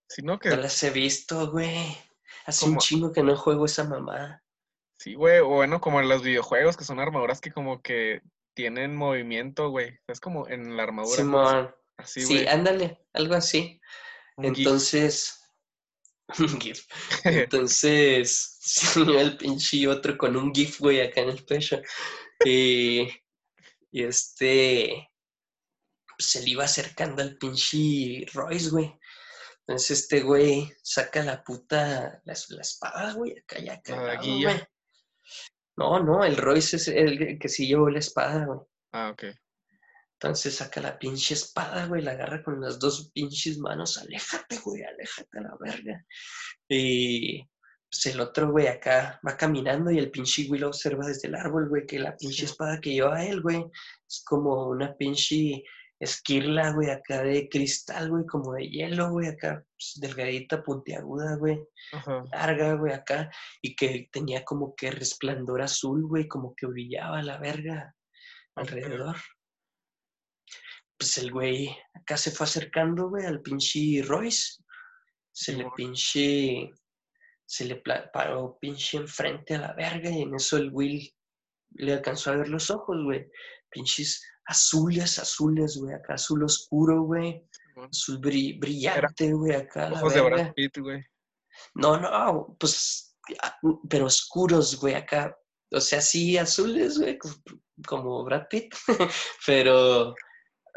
[0.09, 0.39] Sí, ¿no?
[0.39, 0.51] Que...
[0.51, 1.97] No las he visto, güey.
[2.47, 4.43] Hace un chingo que no juego esa mamá.
[4.99, 5.39] Sí, güey.
[5.41, 8.21] O bueno, como en los videojuegos, que son armaduras que como que
[8.55, 9.99] tienen movimiento, güey.
[10.09, 11.09] Es como en la armadura.
[11.09, 11.75] pues, Simón.
[11.97, 12.49] Así, Sí, güey.
[12.49, 13.81] ándale, algo así.
[14.37, 14.47] un.
[14.47, 15.41] Entonces,
[16.39, 16.85] un GIF.
[17.25, 21.81] Entonces, sí, el pinche otro con un GIF, güey, acá en el pecho.
[22.45, 23.09] Y,
[23.91, 25.09] y este,
[26.19, 28.93] se le iba acercando al pinche Royce, güey.
[29.67, 34.53] Entonces este güey saca la puta, la, la espada, güey, acá ya cagado, daguilla.
[34.55, 34.67] güey.
[35.79, 38.59] No, no, el Royce es el que sí llevó la espada, güey.
[38.91, 39.27] Ah, ok.
[40.15, 43.97] Entonces saca la pinche espada, güey, la agarra con las dos pinches manos.
[43.97, 46.05] Aléjate, güey, aléjate a la verga.
[46.69, 47.45] Y
[47.89, 51.69] pues el otro, güey, acá va caminando y el pinche lo observa desde el árbol,
[51.69, 53.65] güey, que la pinche espada que lleva él, güey,
[54.05, 55.63] es como una pinche
[56.01, 61.59] esquirla, güey, acá de cristal, güey, como de hielo, güey, acá pues, delgadita, puntiaguda, güey
[61.93, 62.25] Ajá.
[62.33, 63.31] larga, güey, acá,
[63.61, 67.95] y que tenía como que resplandor azul, güey, como que brillaba la verga
[68.55, 69.17] alrededor.
[70.97, 74.63] Pues el güey acá se fue acercando, güey, al pinche Royce.
[75.33, 76.71] Se le pinche,
[77.47, 81.15] se le paró pinche enfrente a la verga y en eso el Will
[81.71, 83.31] le alcanzó a ver los ojos, güey.
[83.71, 87.47] Pinches azules, azules, güey, acá azul oscuro, güey.
[87.77, 90.21] Azul bri- brillante, güey, acá a la Ojos de.
[90.23, 91.05] Brad Pitt, güey.
[91.75, 93.17] No, no, pues,
[93.89, 95.37] pero oscuros, güey, acá.
[95.71, 97.29] O sea, sí, azules, güey, co-
[97.87, 98.75] como Brad Pitt,
[99.47, 100.15] pero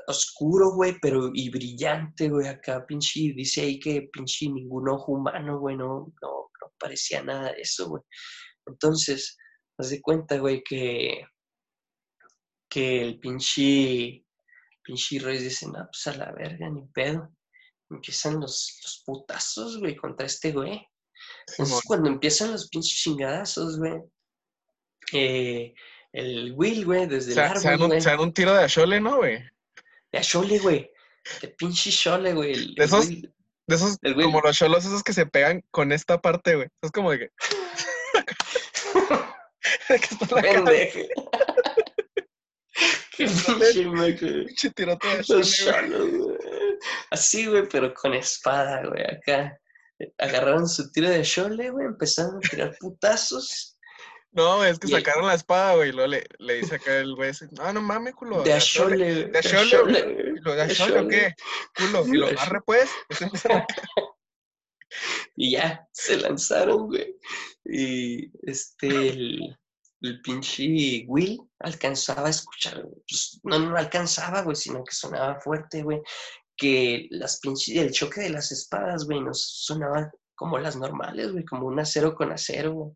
[0.08, 5.60] oscuro, güey, pero y brillante, güey, acá, pinche, dice ahí que pinche ningún ojo humano,
[5.60, 6.30] güey, no, no,
[6.62, 8.04] no parecía nada de eso, güey.
[8.68, 9.38] Entonces,
[9.78, 11.24] haz de cuenta, güey, que,
[12.72, 14.24] que el pinche,
[14.82, 17.30] pinche Royce dice, no, pues a la verga, ni pedo.
[17.90, 20.82] Empiezan los, los putazos, güey, contra este güey.
[21.50, 24.00] Entonces, cuando empiezan los pinches chingadazos, güey,
[25.12, 25.74] eh,
[26.14, 28.64] el Will, güey, desde el se dan árbol, un, güey, se dan un tiro de
[28.64, 29.44] Ashole, ¿no, güey?
[30.14, 30.90] de a Chole, güey,
[31.42, 32.54] de pinche Chole, güey.
[32.54, 33.34] el- De esos- Will-
[33.68, 36.68] De esos, como los cholos esos que se pegan con esta parte, güey.
[36.82, 37.30] Es como de que...
[39.90, 41.00] de que está la cara, Pendejo.
[41.02, 41.30] Qué pinche maco.
[42.76, 43.11] pinche tirote de Los Ashole,
[45.44, 46.38] cholos, güey.
[47.10, 49.58] Así, güey, pero con espada, güey, acá.
[50.18, 53.78] Agarraron su tiro de Chole, güey, empezaron a tirar putazos.
[54.32, 55.90] No, es que Y sacaron la espada, güey.
[55.90, 58.42] Y luego le, le dice acá el güey, no, no mames, culo.
[58.44, 59.26] De Ashole".
[59.26, 60.14] De a Chole, Chole, güey.
[60.16, 60.38] güey.
[60.38, 61.36] Y lo de Ashole, ¿o qué?
[61.76, 62.08] Culo.
[62.08, 62.90] Y lo De arre, pues.
[65.38, 67.16] Y ya, se lanzaron, güey.
[67.64, 69.58] Y este, el,
[70.02, 75.84] el pinche Will alcanzaba a escuchar, pues, no, no alcanzaba, güey, sino que sonaba fuerte,
[75.84, 76.02] güey.
[76.58, 81.46] Que las pinches, el choque de las espadas, güey, no sonaba como las normales, güey,
[81.46, 82.92] como un acero con acero, güey.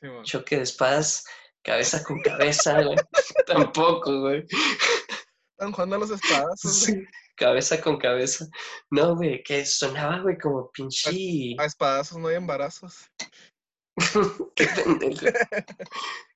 [0.00, 0.08] Sí.
[0.24, 1.24] Choque de espadas,
[1.62, 2.96] cabeza con cabeza, güey.
[3.46, 4.44] Tampoco, güey.
[5.52, 6.20] Están jugando a los.
[6.56, 7.04] Sí,
[7.36, 8.46] cabeza con cabeza.
[8.90, 11.56] No, güey, que sonaba, güey, como pinche.
[11.58, 13.10] A espadazos no hay embarazos.
[14.54, 15.26] Qué pendejo.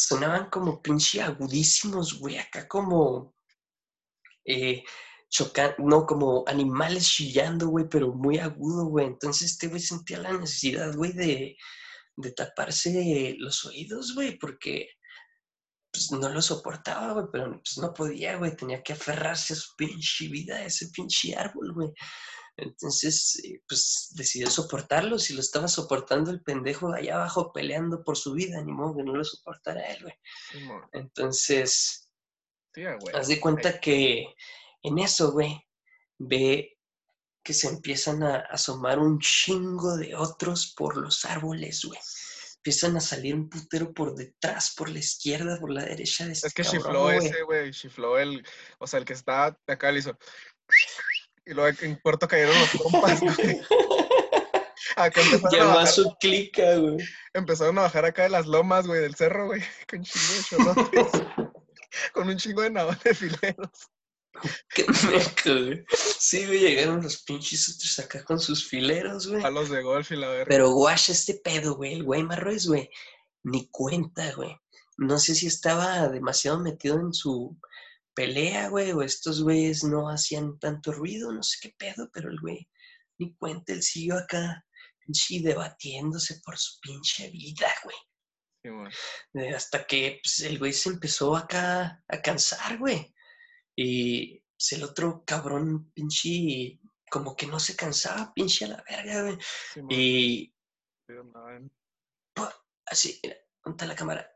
[0.00, 3.34] Sonaban como pinche agudísimos, güey, acá como
[4.44, 4.84] eh,
[5.78, 9.06] no, como animales chillando, güey, pero muy agudo, güey.
[9.06, 11.56] Entonces este güey sentía la necesidad, güey, de,
[12.16, 14.88] de taparse los oídos, güey, porque
[15.90, 19.74] pues no lo soportaba, güey, pero pues no podía, güey, tenía que aferrarse a su
[19.76, 21.88] pinche vida, a ese pinche árbol, güey.
[22.58, 25.18] Entonces, eh, pues decidió soportarlo.
[25.18, 29.04] Si lo estaba soportando el pendejo allá abajo peleando por su vida, ni modo que
[29.04, 30.14] no lo soportara él, güey.
[30.92, 32.10] Entonces,
[32.74, 33.14] güey.
[33.14, 34.34] haz de cuenta que
[34.82, 35.64] en eso, güey,
[36.18, 36.76] ve
[37.44, 42.00] que se empiezan a asomar un chingo de otros por los árboles, güey.
[42.56, 46.48] Empiezan a salir un putero por detrás, por la izquierda, por la derecha de este
[46.48, 47.70] Es que chifló ese, güey.
[47.70, 48.44] Chifló el.
[48.80, 50.18] O sea, el que está acá le hizo.
[51.48, 53.60] Y luego en Puerto cayeron los compas, güey.
[54.96, 56.98] Acá empezaron a, a bajar, su clica, güey.
[57.32, 59.62] empezaron a bajar acá de las lomas, güey, del cerro, güey.
[59.88, 61.22] Con chingo de cholotes.
[62.12, 63.90] Con un chingo de navajas de fileros.
[64.74, 65.84] Qué meco, güey.
[66.18, 69.42] Sí, güey, llegaron los pinches otros acá con sus fileros, güey.
[69.42, 70.46] Palos de golf y la verga.
[70.48, 71.94] Pero guacha este pedo, güey.
[71.94, 72.90] El güey Marroes, güey.
[73.42, 74.54] Ni cuenta, güey.
[74.98, 77.58] No sé si estaba demasiado metido en su
[78.18, 82.40] pelea, güey, o estos güeyes no hacían tanto ruido, no sé qué pedo, pero el
[82.40, 82.68] güey
[83.18, 84.66] ni cuenta, él siguió acá,
[84.98, 88.90] pinche, debatiéndose por su pinche vida, güey.
[89.34, 93.14] Eh, Hasta que pues, el güey se empezó acá a cansar, güey.
[93.76, 99.22] Y pues, el otro cabrón, pinche, como que no se cansaba, pinche a la verga,
[99.22, 99.38] güey.
[99.90, 100.54] Y
[101.06, 101.14] Sí,
[102.86, 104.28] así, mira, ponte la cámara.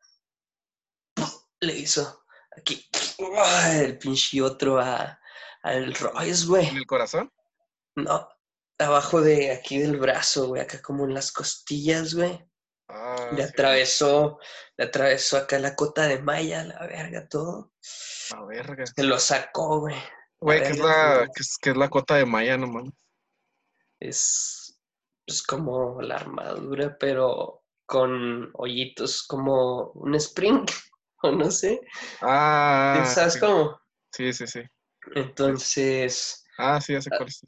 [1.60, 2.24] Le hizo
[2.56, 2.88] aquí,
[3.18, 5.18] el pinche otro a,
[5.62, 6.76] al Royce, ¿En güey.
[6.76, 7.32] el corazón?
[7.96, 8.28] No,
[8.78, 12.44] abajo de aquí del brazo, güey, acá como en las costillas, güey.
[12.88, 13.48] Ah, Le sí.
[13.48, 14.38] atravesó,
[14.76, 17.72] le atravesó acá la cota de malla, la verga, todo.
[18.30, 18.84] La verga.
[18.86, 19.96] Se lo sacó, güey.
[20.40, 22.92] Güey, ¿qué es la, es, la cota de Maya, no mames?
[24.00, 24.76] Es,
[25.24, 30.66] es como la armadura, pero con hoyitos, como un spring,
[31.22, 31.80] o no sé.
[32.20, 33.80] Ah, ¿Sabes sí, cómo?
[34.12, 34.60] sí, sí, sí.
[35.14, 37.42] Entonces, Ah, sí, ya sé cuál es.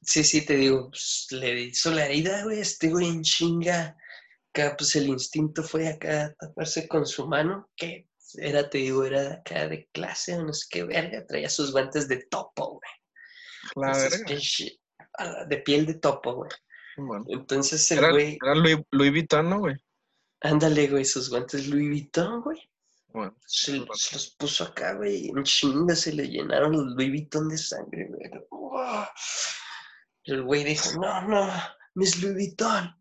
[0.00, 3.96] sí, sí, te digo, pues, le hizo la herida, güey, este güey en chinga.
[4.54, 9.22] Acá, pues el instinto fue acá taparse con su mano, que era, te digo, era
[9.22, 12.90] de acá de clase o no sé qué verga, traía sus guantes de topo, güey.
[13.76, 14.26] La verga.
[14.26, 14.80] pinche-
[15.18, 16.50] ah, de piel de topo, güey.
[17.28, 19.76] Entonces el Era, güey, era Louis, Louis Vuitton, ¿no, güey?
[20.46, 22.58] Ándale, güey, sus guantes Louis Vuitton, güey.
[23.12, 27.48] Bueno, Se, los puso acá, güey, y en chinga se le llenaron los Louis Vuitton
[27.48, 28.30] de sangre, güey.
[30.24, 31.52] El güey dijo, no, no,
[31.94, 32.94] mis Louis Vuitton.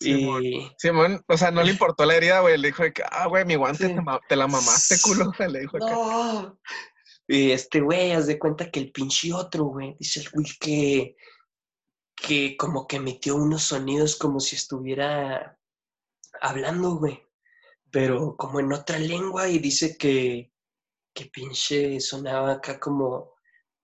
[0.00, 0.44] Simón.
[0.44, 2.56] Y Simón, o sea, no le importó la herida, güey.
[2.56, 3.96] Le dijo que, ah, güey, mi guante Sí.
[4.28, 5.32] te, la mamaste, culo.
[5.38, 6.58] Le dijo no.
[7.26, 11.16] Y este güey, haz de cuenta que el pinche otro, güey, dice el güey que,
[12.14, 15.57] que como que emitió unos sonidos como si estuviera
[16.40, 17.22] hablando, güey.
[17.90, 20.52] Pero como en otra lengua y dice que,
[21.14, 23.34] que pinche sonaba acá como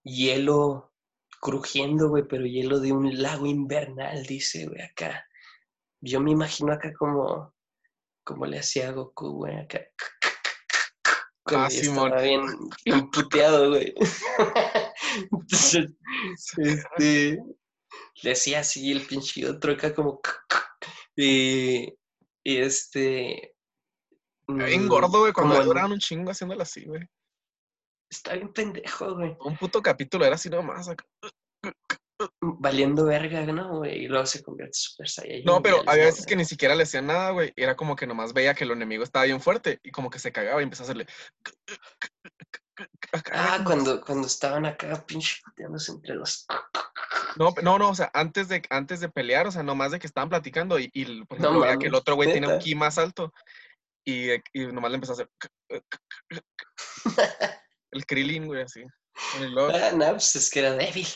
[0.02, 0.92] hielo
[1.40, 5.26] crujiendo, güey, pero hielo de un lago invernal, dice, güey, acá.
[6.00, 7.54] Yo me imagino acá como,
[8.24, 9.80] como le hacía Goku, güey, acá.
[11.46, 12.06] Ah, Simón.
[12.06, 12.42] estaba bien,
[12.84, 13.94] bien puteado, güey.
[15.32, 15.92] Entonces,
[16.56, 17.38] este,
[18.22, 20.20] le hacía así el pinche otro acá como...
[21.16, 21.94] Y,
[22.44, 23.54] y este...
[24.46, 27.02] Está bien mm, gordo, güey, cuando en- duraban un chingo haciéndolo así, güey.
[28.10, 29.36] Está bien pendejo, güey.
[29.40, 30.88] Un puto capítulo era así nomás.
[30.88, 31.04] acá.
[32.40, 34.04] Valiendo verga, ¿no, güey?
[34.04, 35.44] Y luego se convierte en Super Saiyajin.
[35.44, 37.52] No, pero había veces que ni siquiera le hacían nada, güey.
[37.56, 40.30] Era como que nomás veía que el enemigo estaba bien fuerte y como que se
[40.30, 41.06] cagaba y empezó a hacerle.
[43.32, 46.46] Ah, cuando, cuando estaban acá pinche pateándose entre los...
[47.36, 50.06] No, no, no, o sea, antes de, antes de pelear, o sea, nomás de que
[50.06, 53.32] estaban platicando y, y por No que el otro güey tiene un ki más alto
[54.04, 55.30] y, y nomás le empezó a hacer
[57.90, 58.84] el Krillin, güey, así.
[59.16, 61.08] Ah, no, pues es que era débil.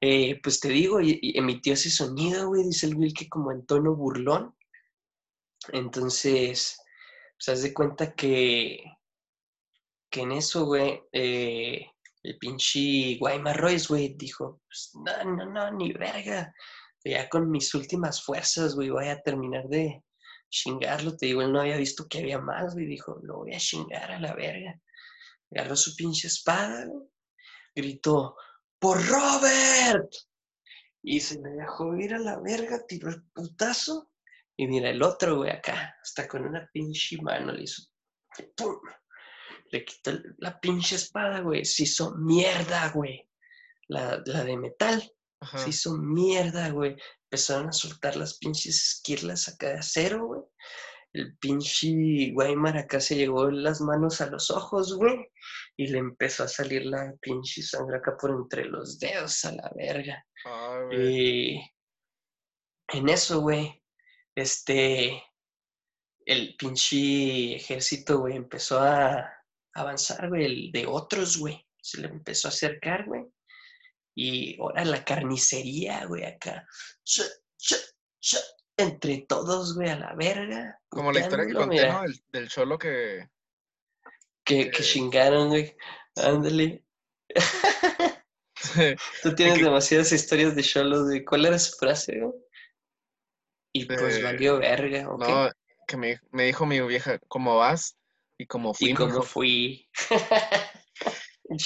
[0.00, 3.52] Eh, pues te digo, y, y emitió ese sonido, güey, dice el Will que como
[3.52, 4.56] en tono burlón.
[5.72, 6.80] Entonces,
[7.36, 8.82] pues haz de cuenta que,
[10.12, 11.86] que en eso, güey, eh,
[12.22, 16.54] el pinche Guayma Royce, güey, dijo, pues, no, no, no, ni verga.
[17.04, 20.04] Ya con mis últimas fuerzas, güey, voy a terminar de
[20.50, 21.16] chingarlo.
[21.16, 24.12] Te digo, él no había visto que había más, güey, dijo, lo voy a chingar
[24.12, 24.78] a la verga.
[25.50, 27.08] Agarró su pinche espada, güey,
[27.74, 28.36] gritó,
[28.78, 30.12] ¡por Robert!
[31.02, 34.10] Y se me dejó ir a la verga, tiró el putazo.
[34.56, 37.82] Y mira, el otro, güey, acá, hasta con una pinche mano le hizo.
[38.54, 38.78] ¡Pum!
[39.72, 41.64] Le quitó la pinche espada, güey.
[41.64, 43.28] Se hizo mierda, güey.
[43.88, 46.96] La, la de metal ajá, se hizo mierda, güey.
[47.24, 50.42] Empezaron a soltar las pinches esquirlas acá de acero, güey.
[51.14, 55.28] el pinche Weimar acá se llegó las manos a los ojos, güey,
[55.76, 59.70] y le empezó a salir la pinche sangre acá por entre los dedos a la
[59.74, 60.24] verga.
[60.44, 61.56] Ay, güey.
[61.56, 61.72] Y
[62.88, 63.82] en eso, güey,
[64.34, 65.22] este,
[66.26, 69.41] el pinche ejército, güey, empezó a
[69.74, 73.24] avanzar, güey, el de otros, güey, se le empezó a acercar, güey.
[74.14, 76.66] Y ahora la carnicería, güey, acá.
[77.04, 77.22] Ch,
[77.56, 77.74] ch,
[78.20, 78.36] ch,
[78.76, 80.78] entre todos, güey, a la verga.
[80.88, 82.02] Como la historia que conté, ¿no?
[82.02, 83.28] Del, del cholo que...
[84.44, 85.74] Que, que chingaron, güey.
[86.16, 86.84] Ándale.
[89.22, 91.24] Tú tienes que- demasiadas historias de Cholos, güey.
[91.24, 92.32] ¿Cuál era su frase, güey?
[93.74, 95.20] Y pues Eh, valió verga, ¿ok?
[95.28, 95.50] No,
[95.86, 97.96] que me, me dijo mi vieja, ¿cómo vas?
[98.42, 99.88] Y como fui, y dijo, fui.
[101.48, 101.58] ¿en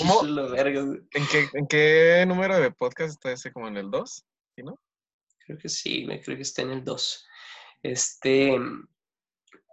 [1.27, 3.51] qué, ¿en qué número de podcast está ese?
[3.51, 4.25] ¿Como en el 2?
[4.55, 4.79] ¿Sí, no?
[5.39, 7.27] Creo que sí, creo que está en el 2.
[7.83, 8.59] Este,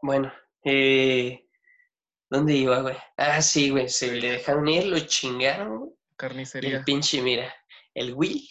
[0.02, 0.32] bueno,
[0.64, 1.46] eh,
[2.30, 2.96] ¿dónde iba, güey?
[3.18, 5.90] Ah, sí, güey, se le dejaron ir, lo chingaron.
[5.90, 6.84] Y el Carnicería.
[6.86, 7.54] pinche, mira,
[7.94, 8.48] el Will,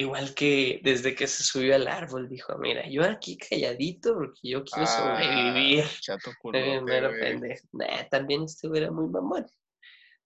[0.00, 4.64] igual que desde que se subió al árbol, dijo, mira, yo aquí calladito porque yo
[4.64, 5.84] quiero sobrevivir.
[5.84, 7.20] Ah, chato Eh, culote, mero güey.
[7.20, 7.66] pendejo.
[7.72, 9.46] Nah, también este güey era muy mamón.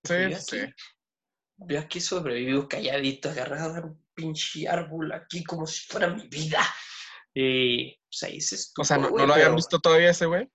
[0.04, 0.58] Sí, yo sí.
[0.60, 0.72] aquí,
[1.56, 6.60] yo aquí sobrevivo calladito, agarrado a un pinche árbol aquí como si fuera mi vida.
[7.34, 10.10] Y pues ahí se estuvo, O sea, ¿no, no güey, lo habían pero- visto todavía
[10.10, 10.48] ese güey?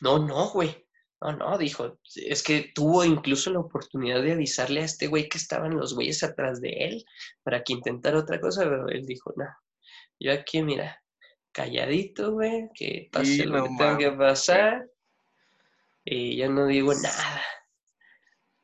[0.00, 0.86] No, no, güey.
[1.22, 1.98] No, no, dijo.
[2.16, 6.24] Es que tuvo incluso la oportunidad de avisarle a este güey que estaban los güeyes
[6.24, 7.04] atrás de él
[7.44, 9.46] para que intentara otra cosa, pero él dijo, no.
[10.18, 11.00] Yo aquí, mira,
[11.52, 14.88] calladito, güey, que pase Y lo no que tenga que pasar.
[16.04, 17.42] Y yo no digo nada.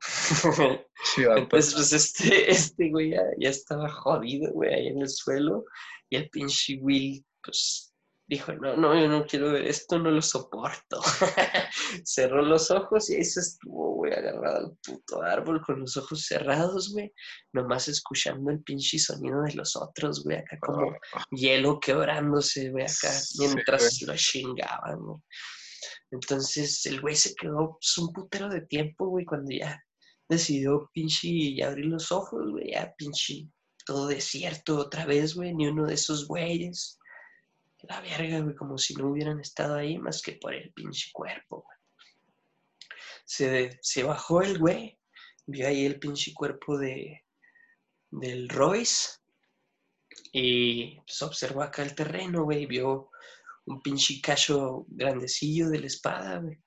[1.15, 1.39] Chivato.
[1.39, 5.65] Entonces, pues este, este güey ya, ya estaba jodido, güey, ahí en el suelo.
[6.11, 7.88] Y el pinche Will, pues,
[8.29, 11.01] dijo, no, no, yo no quiero ver esto, no lo soporto.
[12.05, 16.27] Cerró los ojos y ahí se estuvo, güey, agarrado al puto árbol con los ojos
[16.27, 17.11] cerrados, güey.
[17.53, 20.95] Nomás escuchando el pinche sonido de los otros, güey, acá como
[21.31, 25.19] hielo quebrándose, güey, acá, Sí, mientras lo chingaban, güey.
[26.11, 29.83] Entonces el güey se quedó pues, un putero de tiempo, güey, cuando ya
[30.29, 33.49] decidió pinche ya abrir los ojos, güey, ya pinche
[33.87, 36.98] todo desierto otra vez, güey, ni uno de esos güeyes.
[37.83, 41.65] La verga, güey, como si no hubieran estado ahí más que por el pinche cuerpo,
[41.65, 41.79] güey.
[43.25, 44.99] Se, se bajó el güey,
[45.47, 47.25] vio ahí el pinche cuerpo de,
[48.11, 49.19] del Royce
[50.33, 53.11] y pues, observó acá el terreno, güey, vio
[53.67, 56.59] un pinche cacho grandecillo de la espada, güey.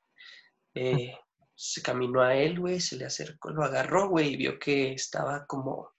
[0.75, 1.13] Eh,
[1.55, 5.45] se caminó a él, güey, se le acercó, lo agarró, güey, y vio que estaba
[5.45, 5.91] como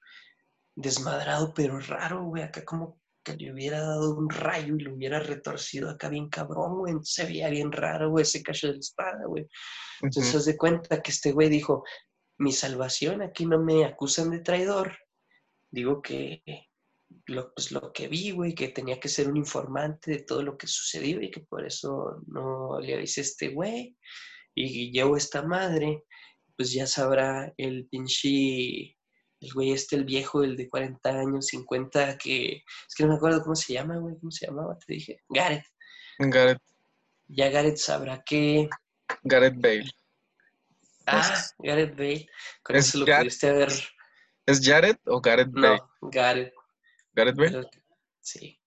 [0.74, 5.20] desmadrado, pero raro, güey, acá como que le hubiera dado un rayo y lo hubiera
[5.20, 9.24] retorcido acá bien cabrón, güey, se veía bien raro, güey, ese cacho de la espada,
[9.26, 9.46] güey.
[10.00, 11.84] Entonces, haz de cuenta que este güey dijo,
[12.38, 14.96] mi salvación, aquí no me acusan de traidor.
[15.70, 16.42] Digo que
[17.26, 20.56] lo, pues, lo que vi, güey, que tenía que ser un informante de todo lo
[20.56, 23.96] que sucedió y que por eso no le avisé a este güey.
[24.54, 26.04] Y llevo esta madre,
[26.56, 28.96] pues ya sabrá el pinche,
[29.42, 33.16] el güey este, el viejo, el de 40 años, 50, que es que no me
[33.16, 35.66] acuerdo cómo se llama, güey, cómo se llamaba, te dije, Gareth.
[36.18, 36.62] Gareth,
[37.28, 38.68] Ya Gareth sabrá que...
[39.24, 39.90] Gareth Bale.
[41.06, 42.28] Ah, Gareth Bale.
[42.62, 43.72] Con Es eso lo Gar- pudiste haber...
[44.46, 45.78] ¿Es Jared o Gareth Bale?
[46.00, 46.52] No, Gareth.
[47.12, 47.68] Gareth Bale.
[48.20, 48.58] Sí.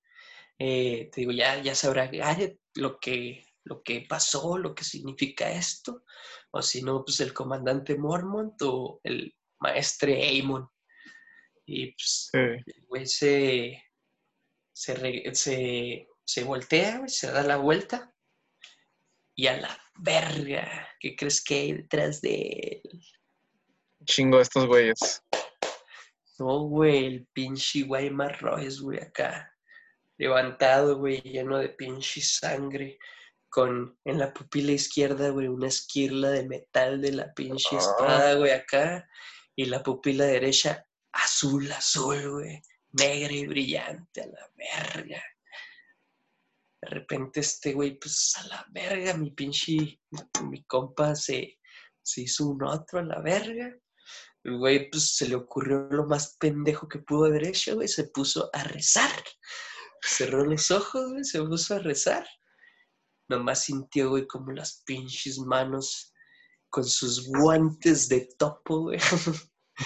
[0.59, 5.49] Eh, te digo, ya, ya sabrá Gareth lo que, lo que pasó, lo que significa
[5.51, 6.03] esto.
[6.51, 10.67] O si no, pues el comandante Mormont o el maestre Amon.
[11.65, 12.37] Y pues Sí.
[12.39, 13.83] el güey se,
[14.73, 18.13] se, re- se, se voltea, güey, se da la vuelta.
[19.35, 23.01] Y a la verga, ¿qué crees que hay detrás de él?
[24.05, 25.23] Chingo estos güeyes.
[26.37, 29.51] No, güey, el pinche Weimar Royce, güey, acá.
[30.17, 32.97] Levantado, güey, lleno de pinche sangre.
[33.49, 37.79] Con en la pupila izquierda, güey, una esquirla de metal de la pinche Ah.
[37.79, 39.09] espada, güey, acá.
[39.55, 42.61] Y la pupila derecha, azul, azul, güey.
[42.91, 45.23] Negra y brillante, a la verga.
[46.81, 49.99] De repente este güey, pues a la verga, mi pinche,
[50.43, 51.59] mi compa se,
[52.01, 53.75] se hizo un otro a la verga.
[54.43, 57.87] El güey, pues se le ocurrió lo más pendejo que pudo haber hecho, güey.
[57.87, 59.23] Se puso a rezar.
[60.01, 62.27] Cerró los ojos, güey, se puso a rezar.
[63.27, 66.13] Nomás sintió, güey, como las pinches manos
[66.75, 68.99] con sus guantes de topo, güey.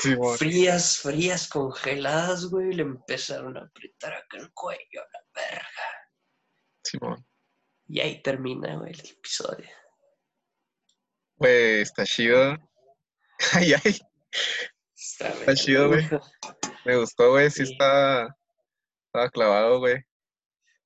[0.02, 0.38] Sí, güey.
[0.40, 2.74] Frías, frías, congeladas, güey.
[2.74, 6.10] Le empezaron a apretar acá el cuello a la verga.
[6.84, 7.28] Simón.
[7.88, 9.70] Y ahí termina, güey, el episodio.
[11.36, 12.58] Güey, está chido.
[13.54, 14.00] Ay, ay.
[14.96, 16.10] Está, Está chido, güey.
[16.86, 17.52] Me gustó, güey.
[17.52, 17.72] Sí Sí.
[17.74, 18.36] está.
[19.06, 20.04] Estaba clavado, güey.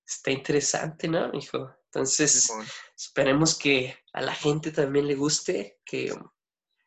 [0.05, 1.73] Está interesante, ¿no, hijo?
[1.93, 2.51] Entonces,
[2.97, 6.11] esperemos que a la gente también le guste, que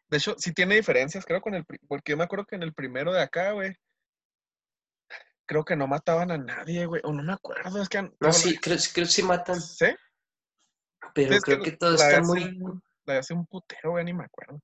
[0.08, 1.64] De hecho, sí tiene diferencias, creo, con el.
[1.86, 3.72] Porque yo me acuerdo que en el primero de acá, güey.
[5.46, 7.00] Creo que no mataban a nadie, güey.
[7.04, 8.02] O no me acuerdo, es que.
[8.02, 9.86] no, pero sí, creo, creo que sí matan, ¿Sí?
[11.14, 12.42] pero creo que todo está muy...
[12.42, 12.56] hace-
[13.04, 14.60] La de hace un putero, güey, ni me acuerdo.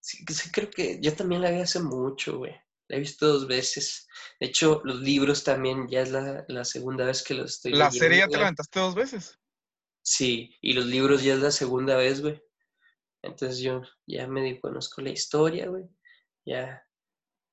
[0.00, 2.60] Sí, sí, creo que yo también la vi hace mucho, güey.
[2.88, 4.08] La he visto dos veces.
[4.40, 7.86] De hecho, los libros también ya es la, la segunda vez que los estoy La
[7.86, 7.98] leyendo.
[8.04, 8.42] serie ya te la güey.
[8.44, 9.38] aventaste dos veces.
[10.02, 12.42] Sí, y los libros ya es la segunda vez, güey.
[13.22, 15.84] Entonces yo ya medio conozco la historia, güey.
[16.46, 16.82] Ya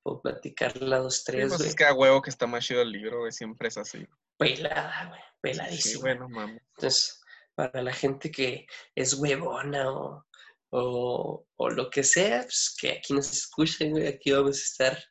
[0.03, 1.69] puedo platicarla dos, Sí, tres, pues güey.
[1.69, 3.31] es que a huevo que está más chido el libro, güey.
[3.33, 4.07] Siempre es así.
[4.37, 5.19] Pelada, güey.
[5.21, 6.01] Sí, Peladísima.
[6.01, 6.61] güey, no mames.
[6.77, 7.21] Entonces,
[7.55, 8.65] para la gente que
[8.95, 10.25] es huevona o,
[10.69, 14.07] o, o lo que sea, pues que aquí nos escuchen, güey.
[14.07, 15.03] Aquí vamos a estar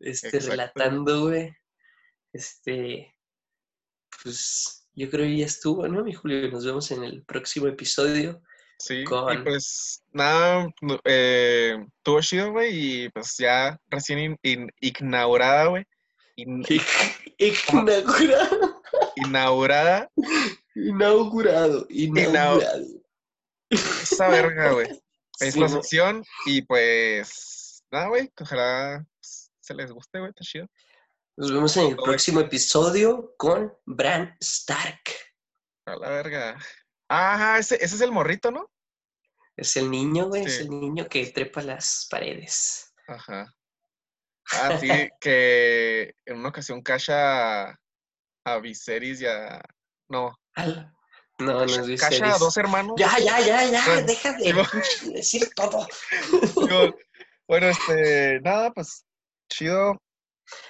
[0.00, 0.50] este, Exacto.
[0.50, 1.54] relatando, güey.
[2.32, 3.14] Este,
[4.22, 6.50] pues yo creo que ya estuvo, ¿no, mi Julio?
[6.50, 8.42] Nos vemos en el próximo episodio.
[8.78, 10.68] Sí, y Con- pues nada,
[11.04, 14.70] eh, tuvo chido, güey, y pues ya recién in- in-
[15.00, 15.84] inaugurada, güey.
[16.36, 16.62] in-
[17.38, 18.82] Inaugurado.
[19.16, 20.10] inaugurada
[20.76, 21.86] Inaugurado.
[21.90, 22.84] Inaugurado.
[23.70, 24.88] esa verga, güey.
[25.40, 29.04] Es Sí, sección y pues nada, güey, ojalá
[29.68, 30.66] se les guste, güey, está chido.
[31.36, 35.02] Nos vemos en el Todo próximo episodio con Bran Stark.
[35.86, 36.58] A la verga.
[37.08, 38.70] Ajá, ese, ese es el morrito, ¿no?
[39.56, 42.94] Es el niño, güey, es el niño que trepa las paredes.
[43.06, 43.54] Ajá.
[44.52, 44.88] Ah, sí,
[45.20, 47.78] que en una ocasión cacha
[48.44, 49.60] a, Viserys y a...
[50.08, 50.90] No, Al-
[51.38, 52.38] No, no es cacha a Viserys.
[52.38, 52.94] dos hermanos.
[52.96, 55.86] Ya, ya, ya, ya, Bueno, deja de decir todo.
[57.48, 59.07] Bueno, este, nada, pues
[59.48, 60.00] chido.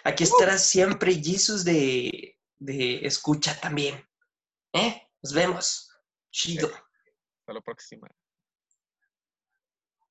[0.04, 4.04] Aquí estará siempre Jesus de, de escucha también.
[4.72, 5.02] ¿Eh?
[5.22, 5.90] Nos vemos.
[6.30, 6.68] Chido.
[6.68, 8.08] Hasta la próxima.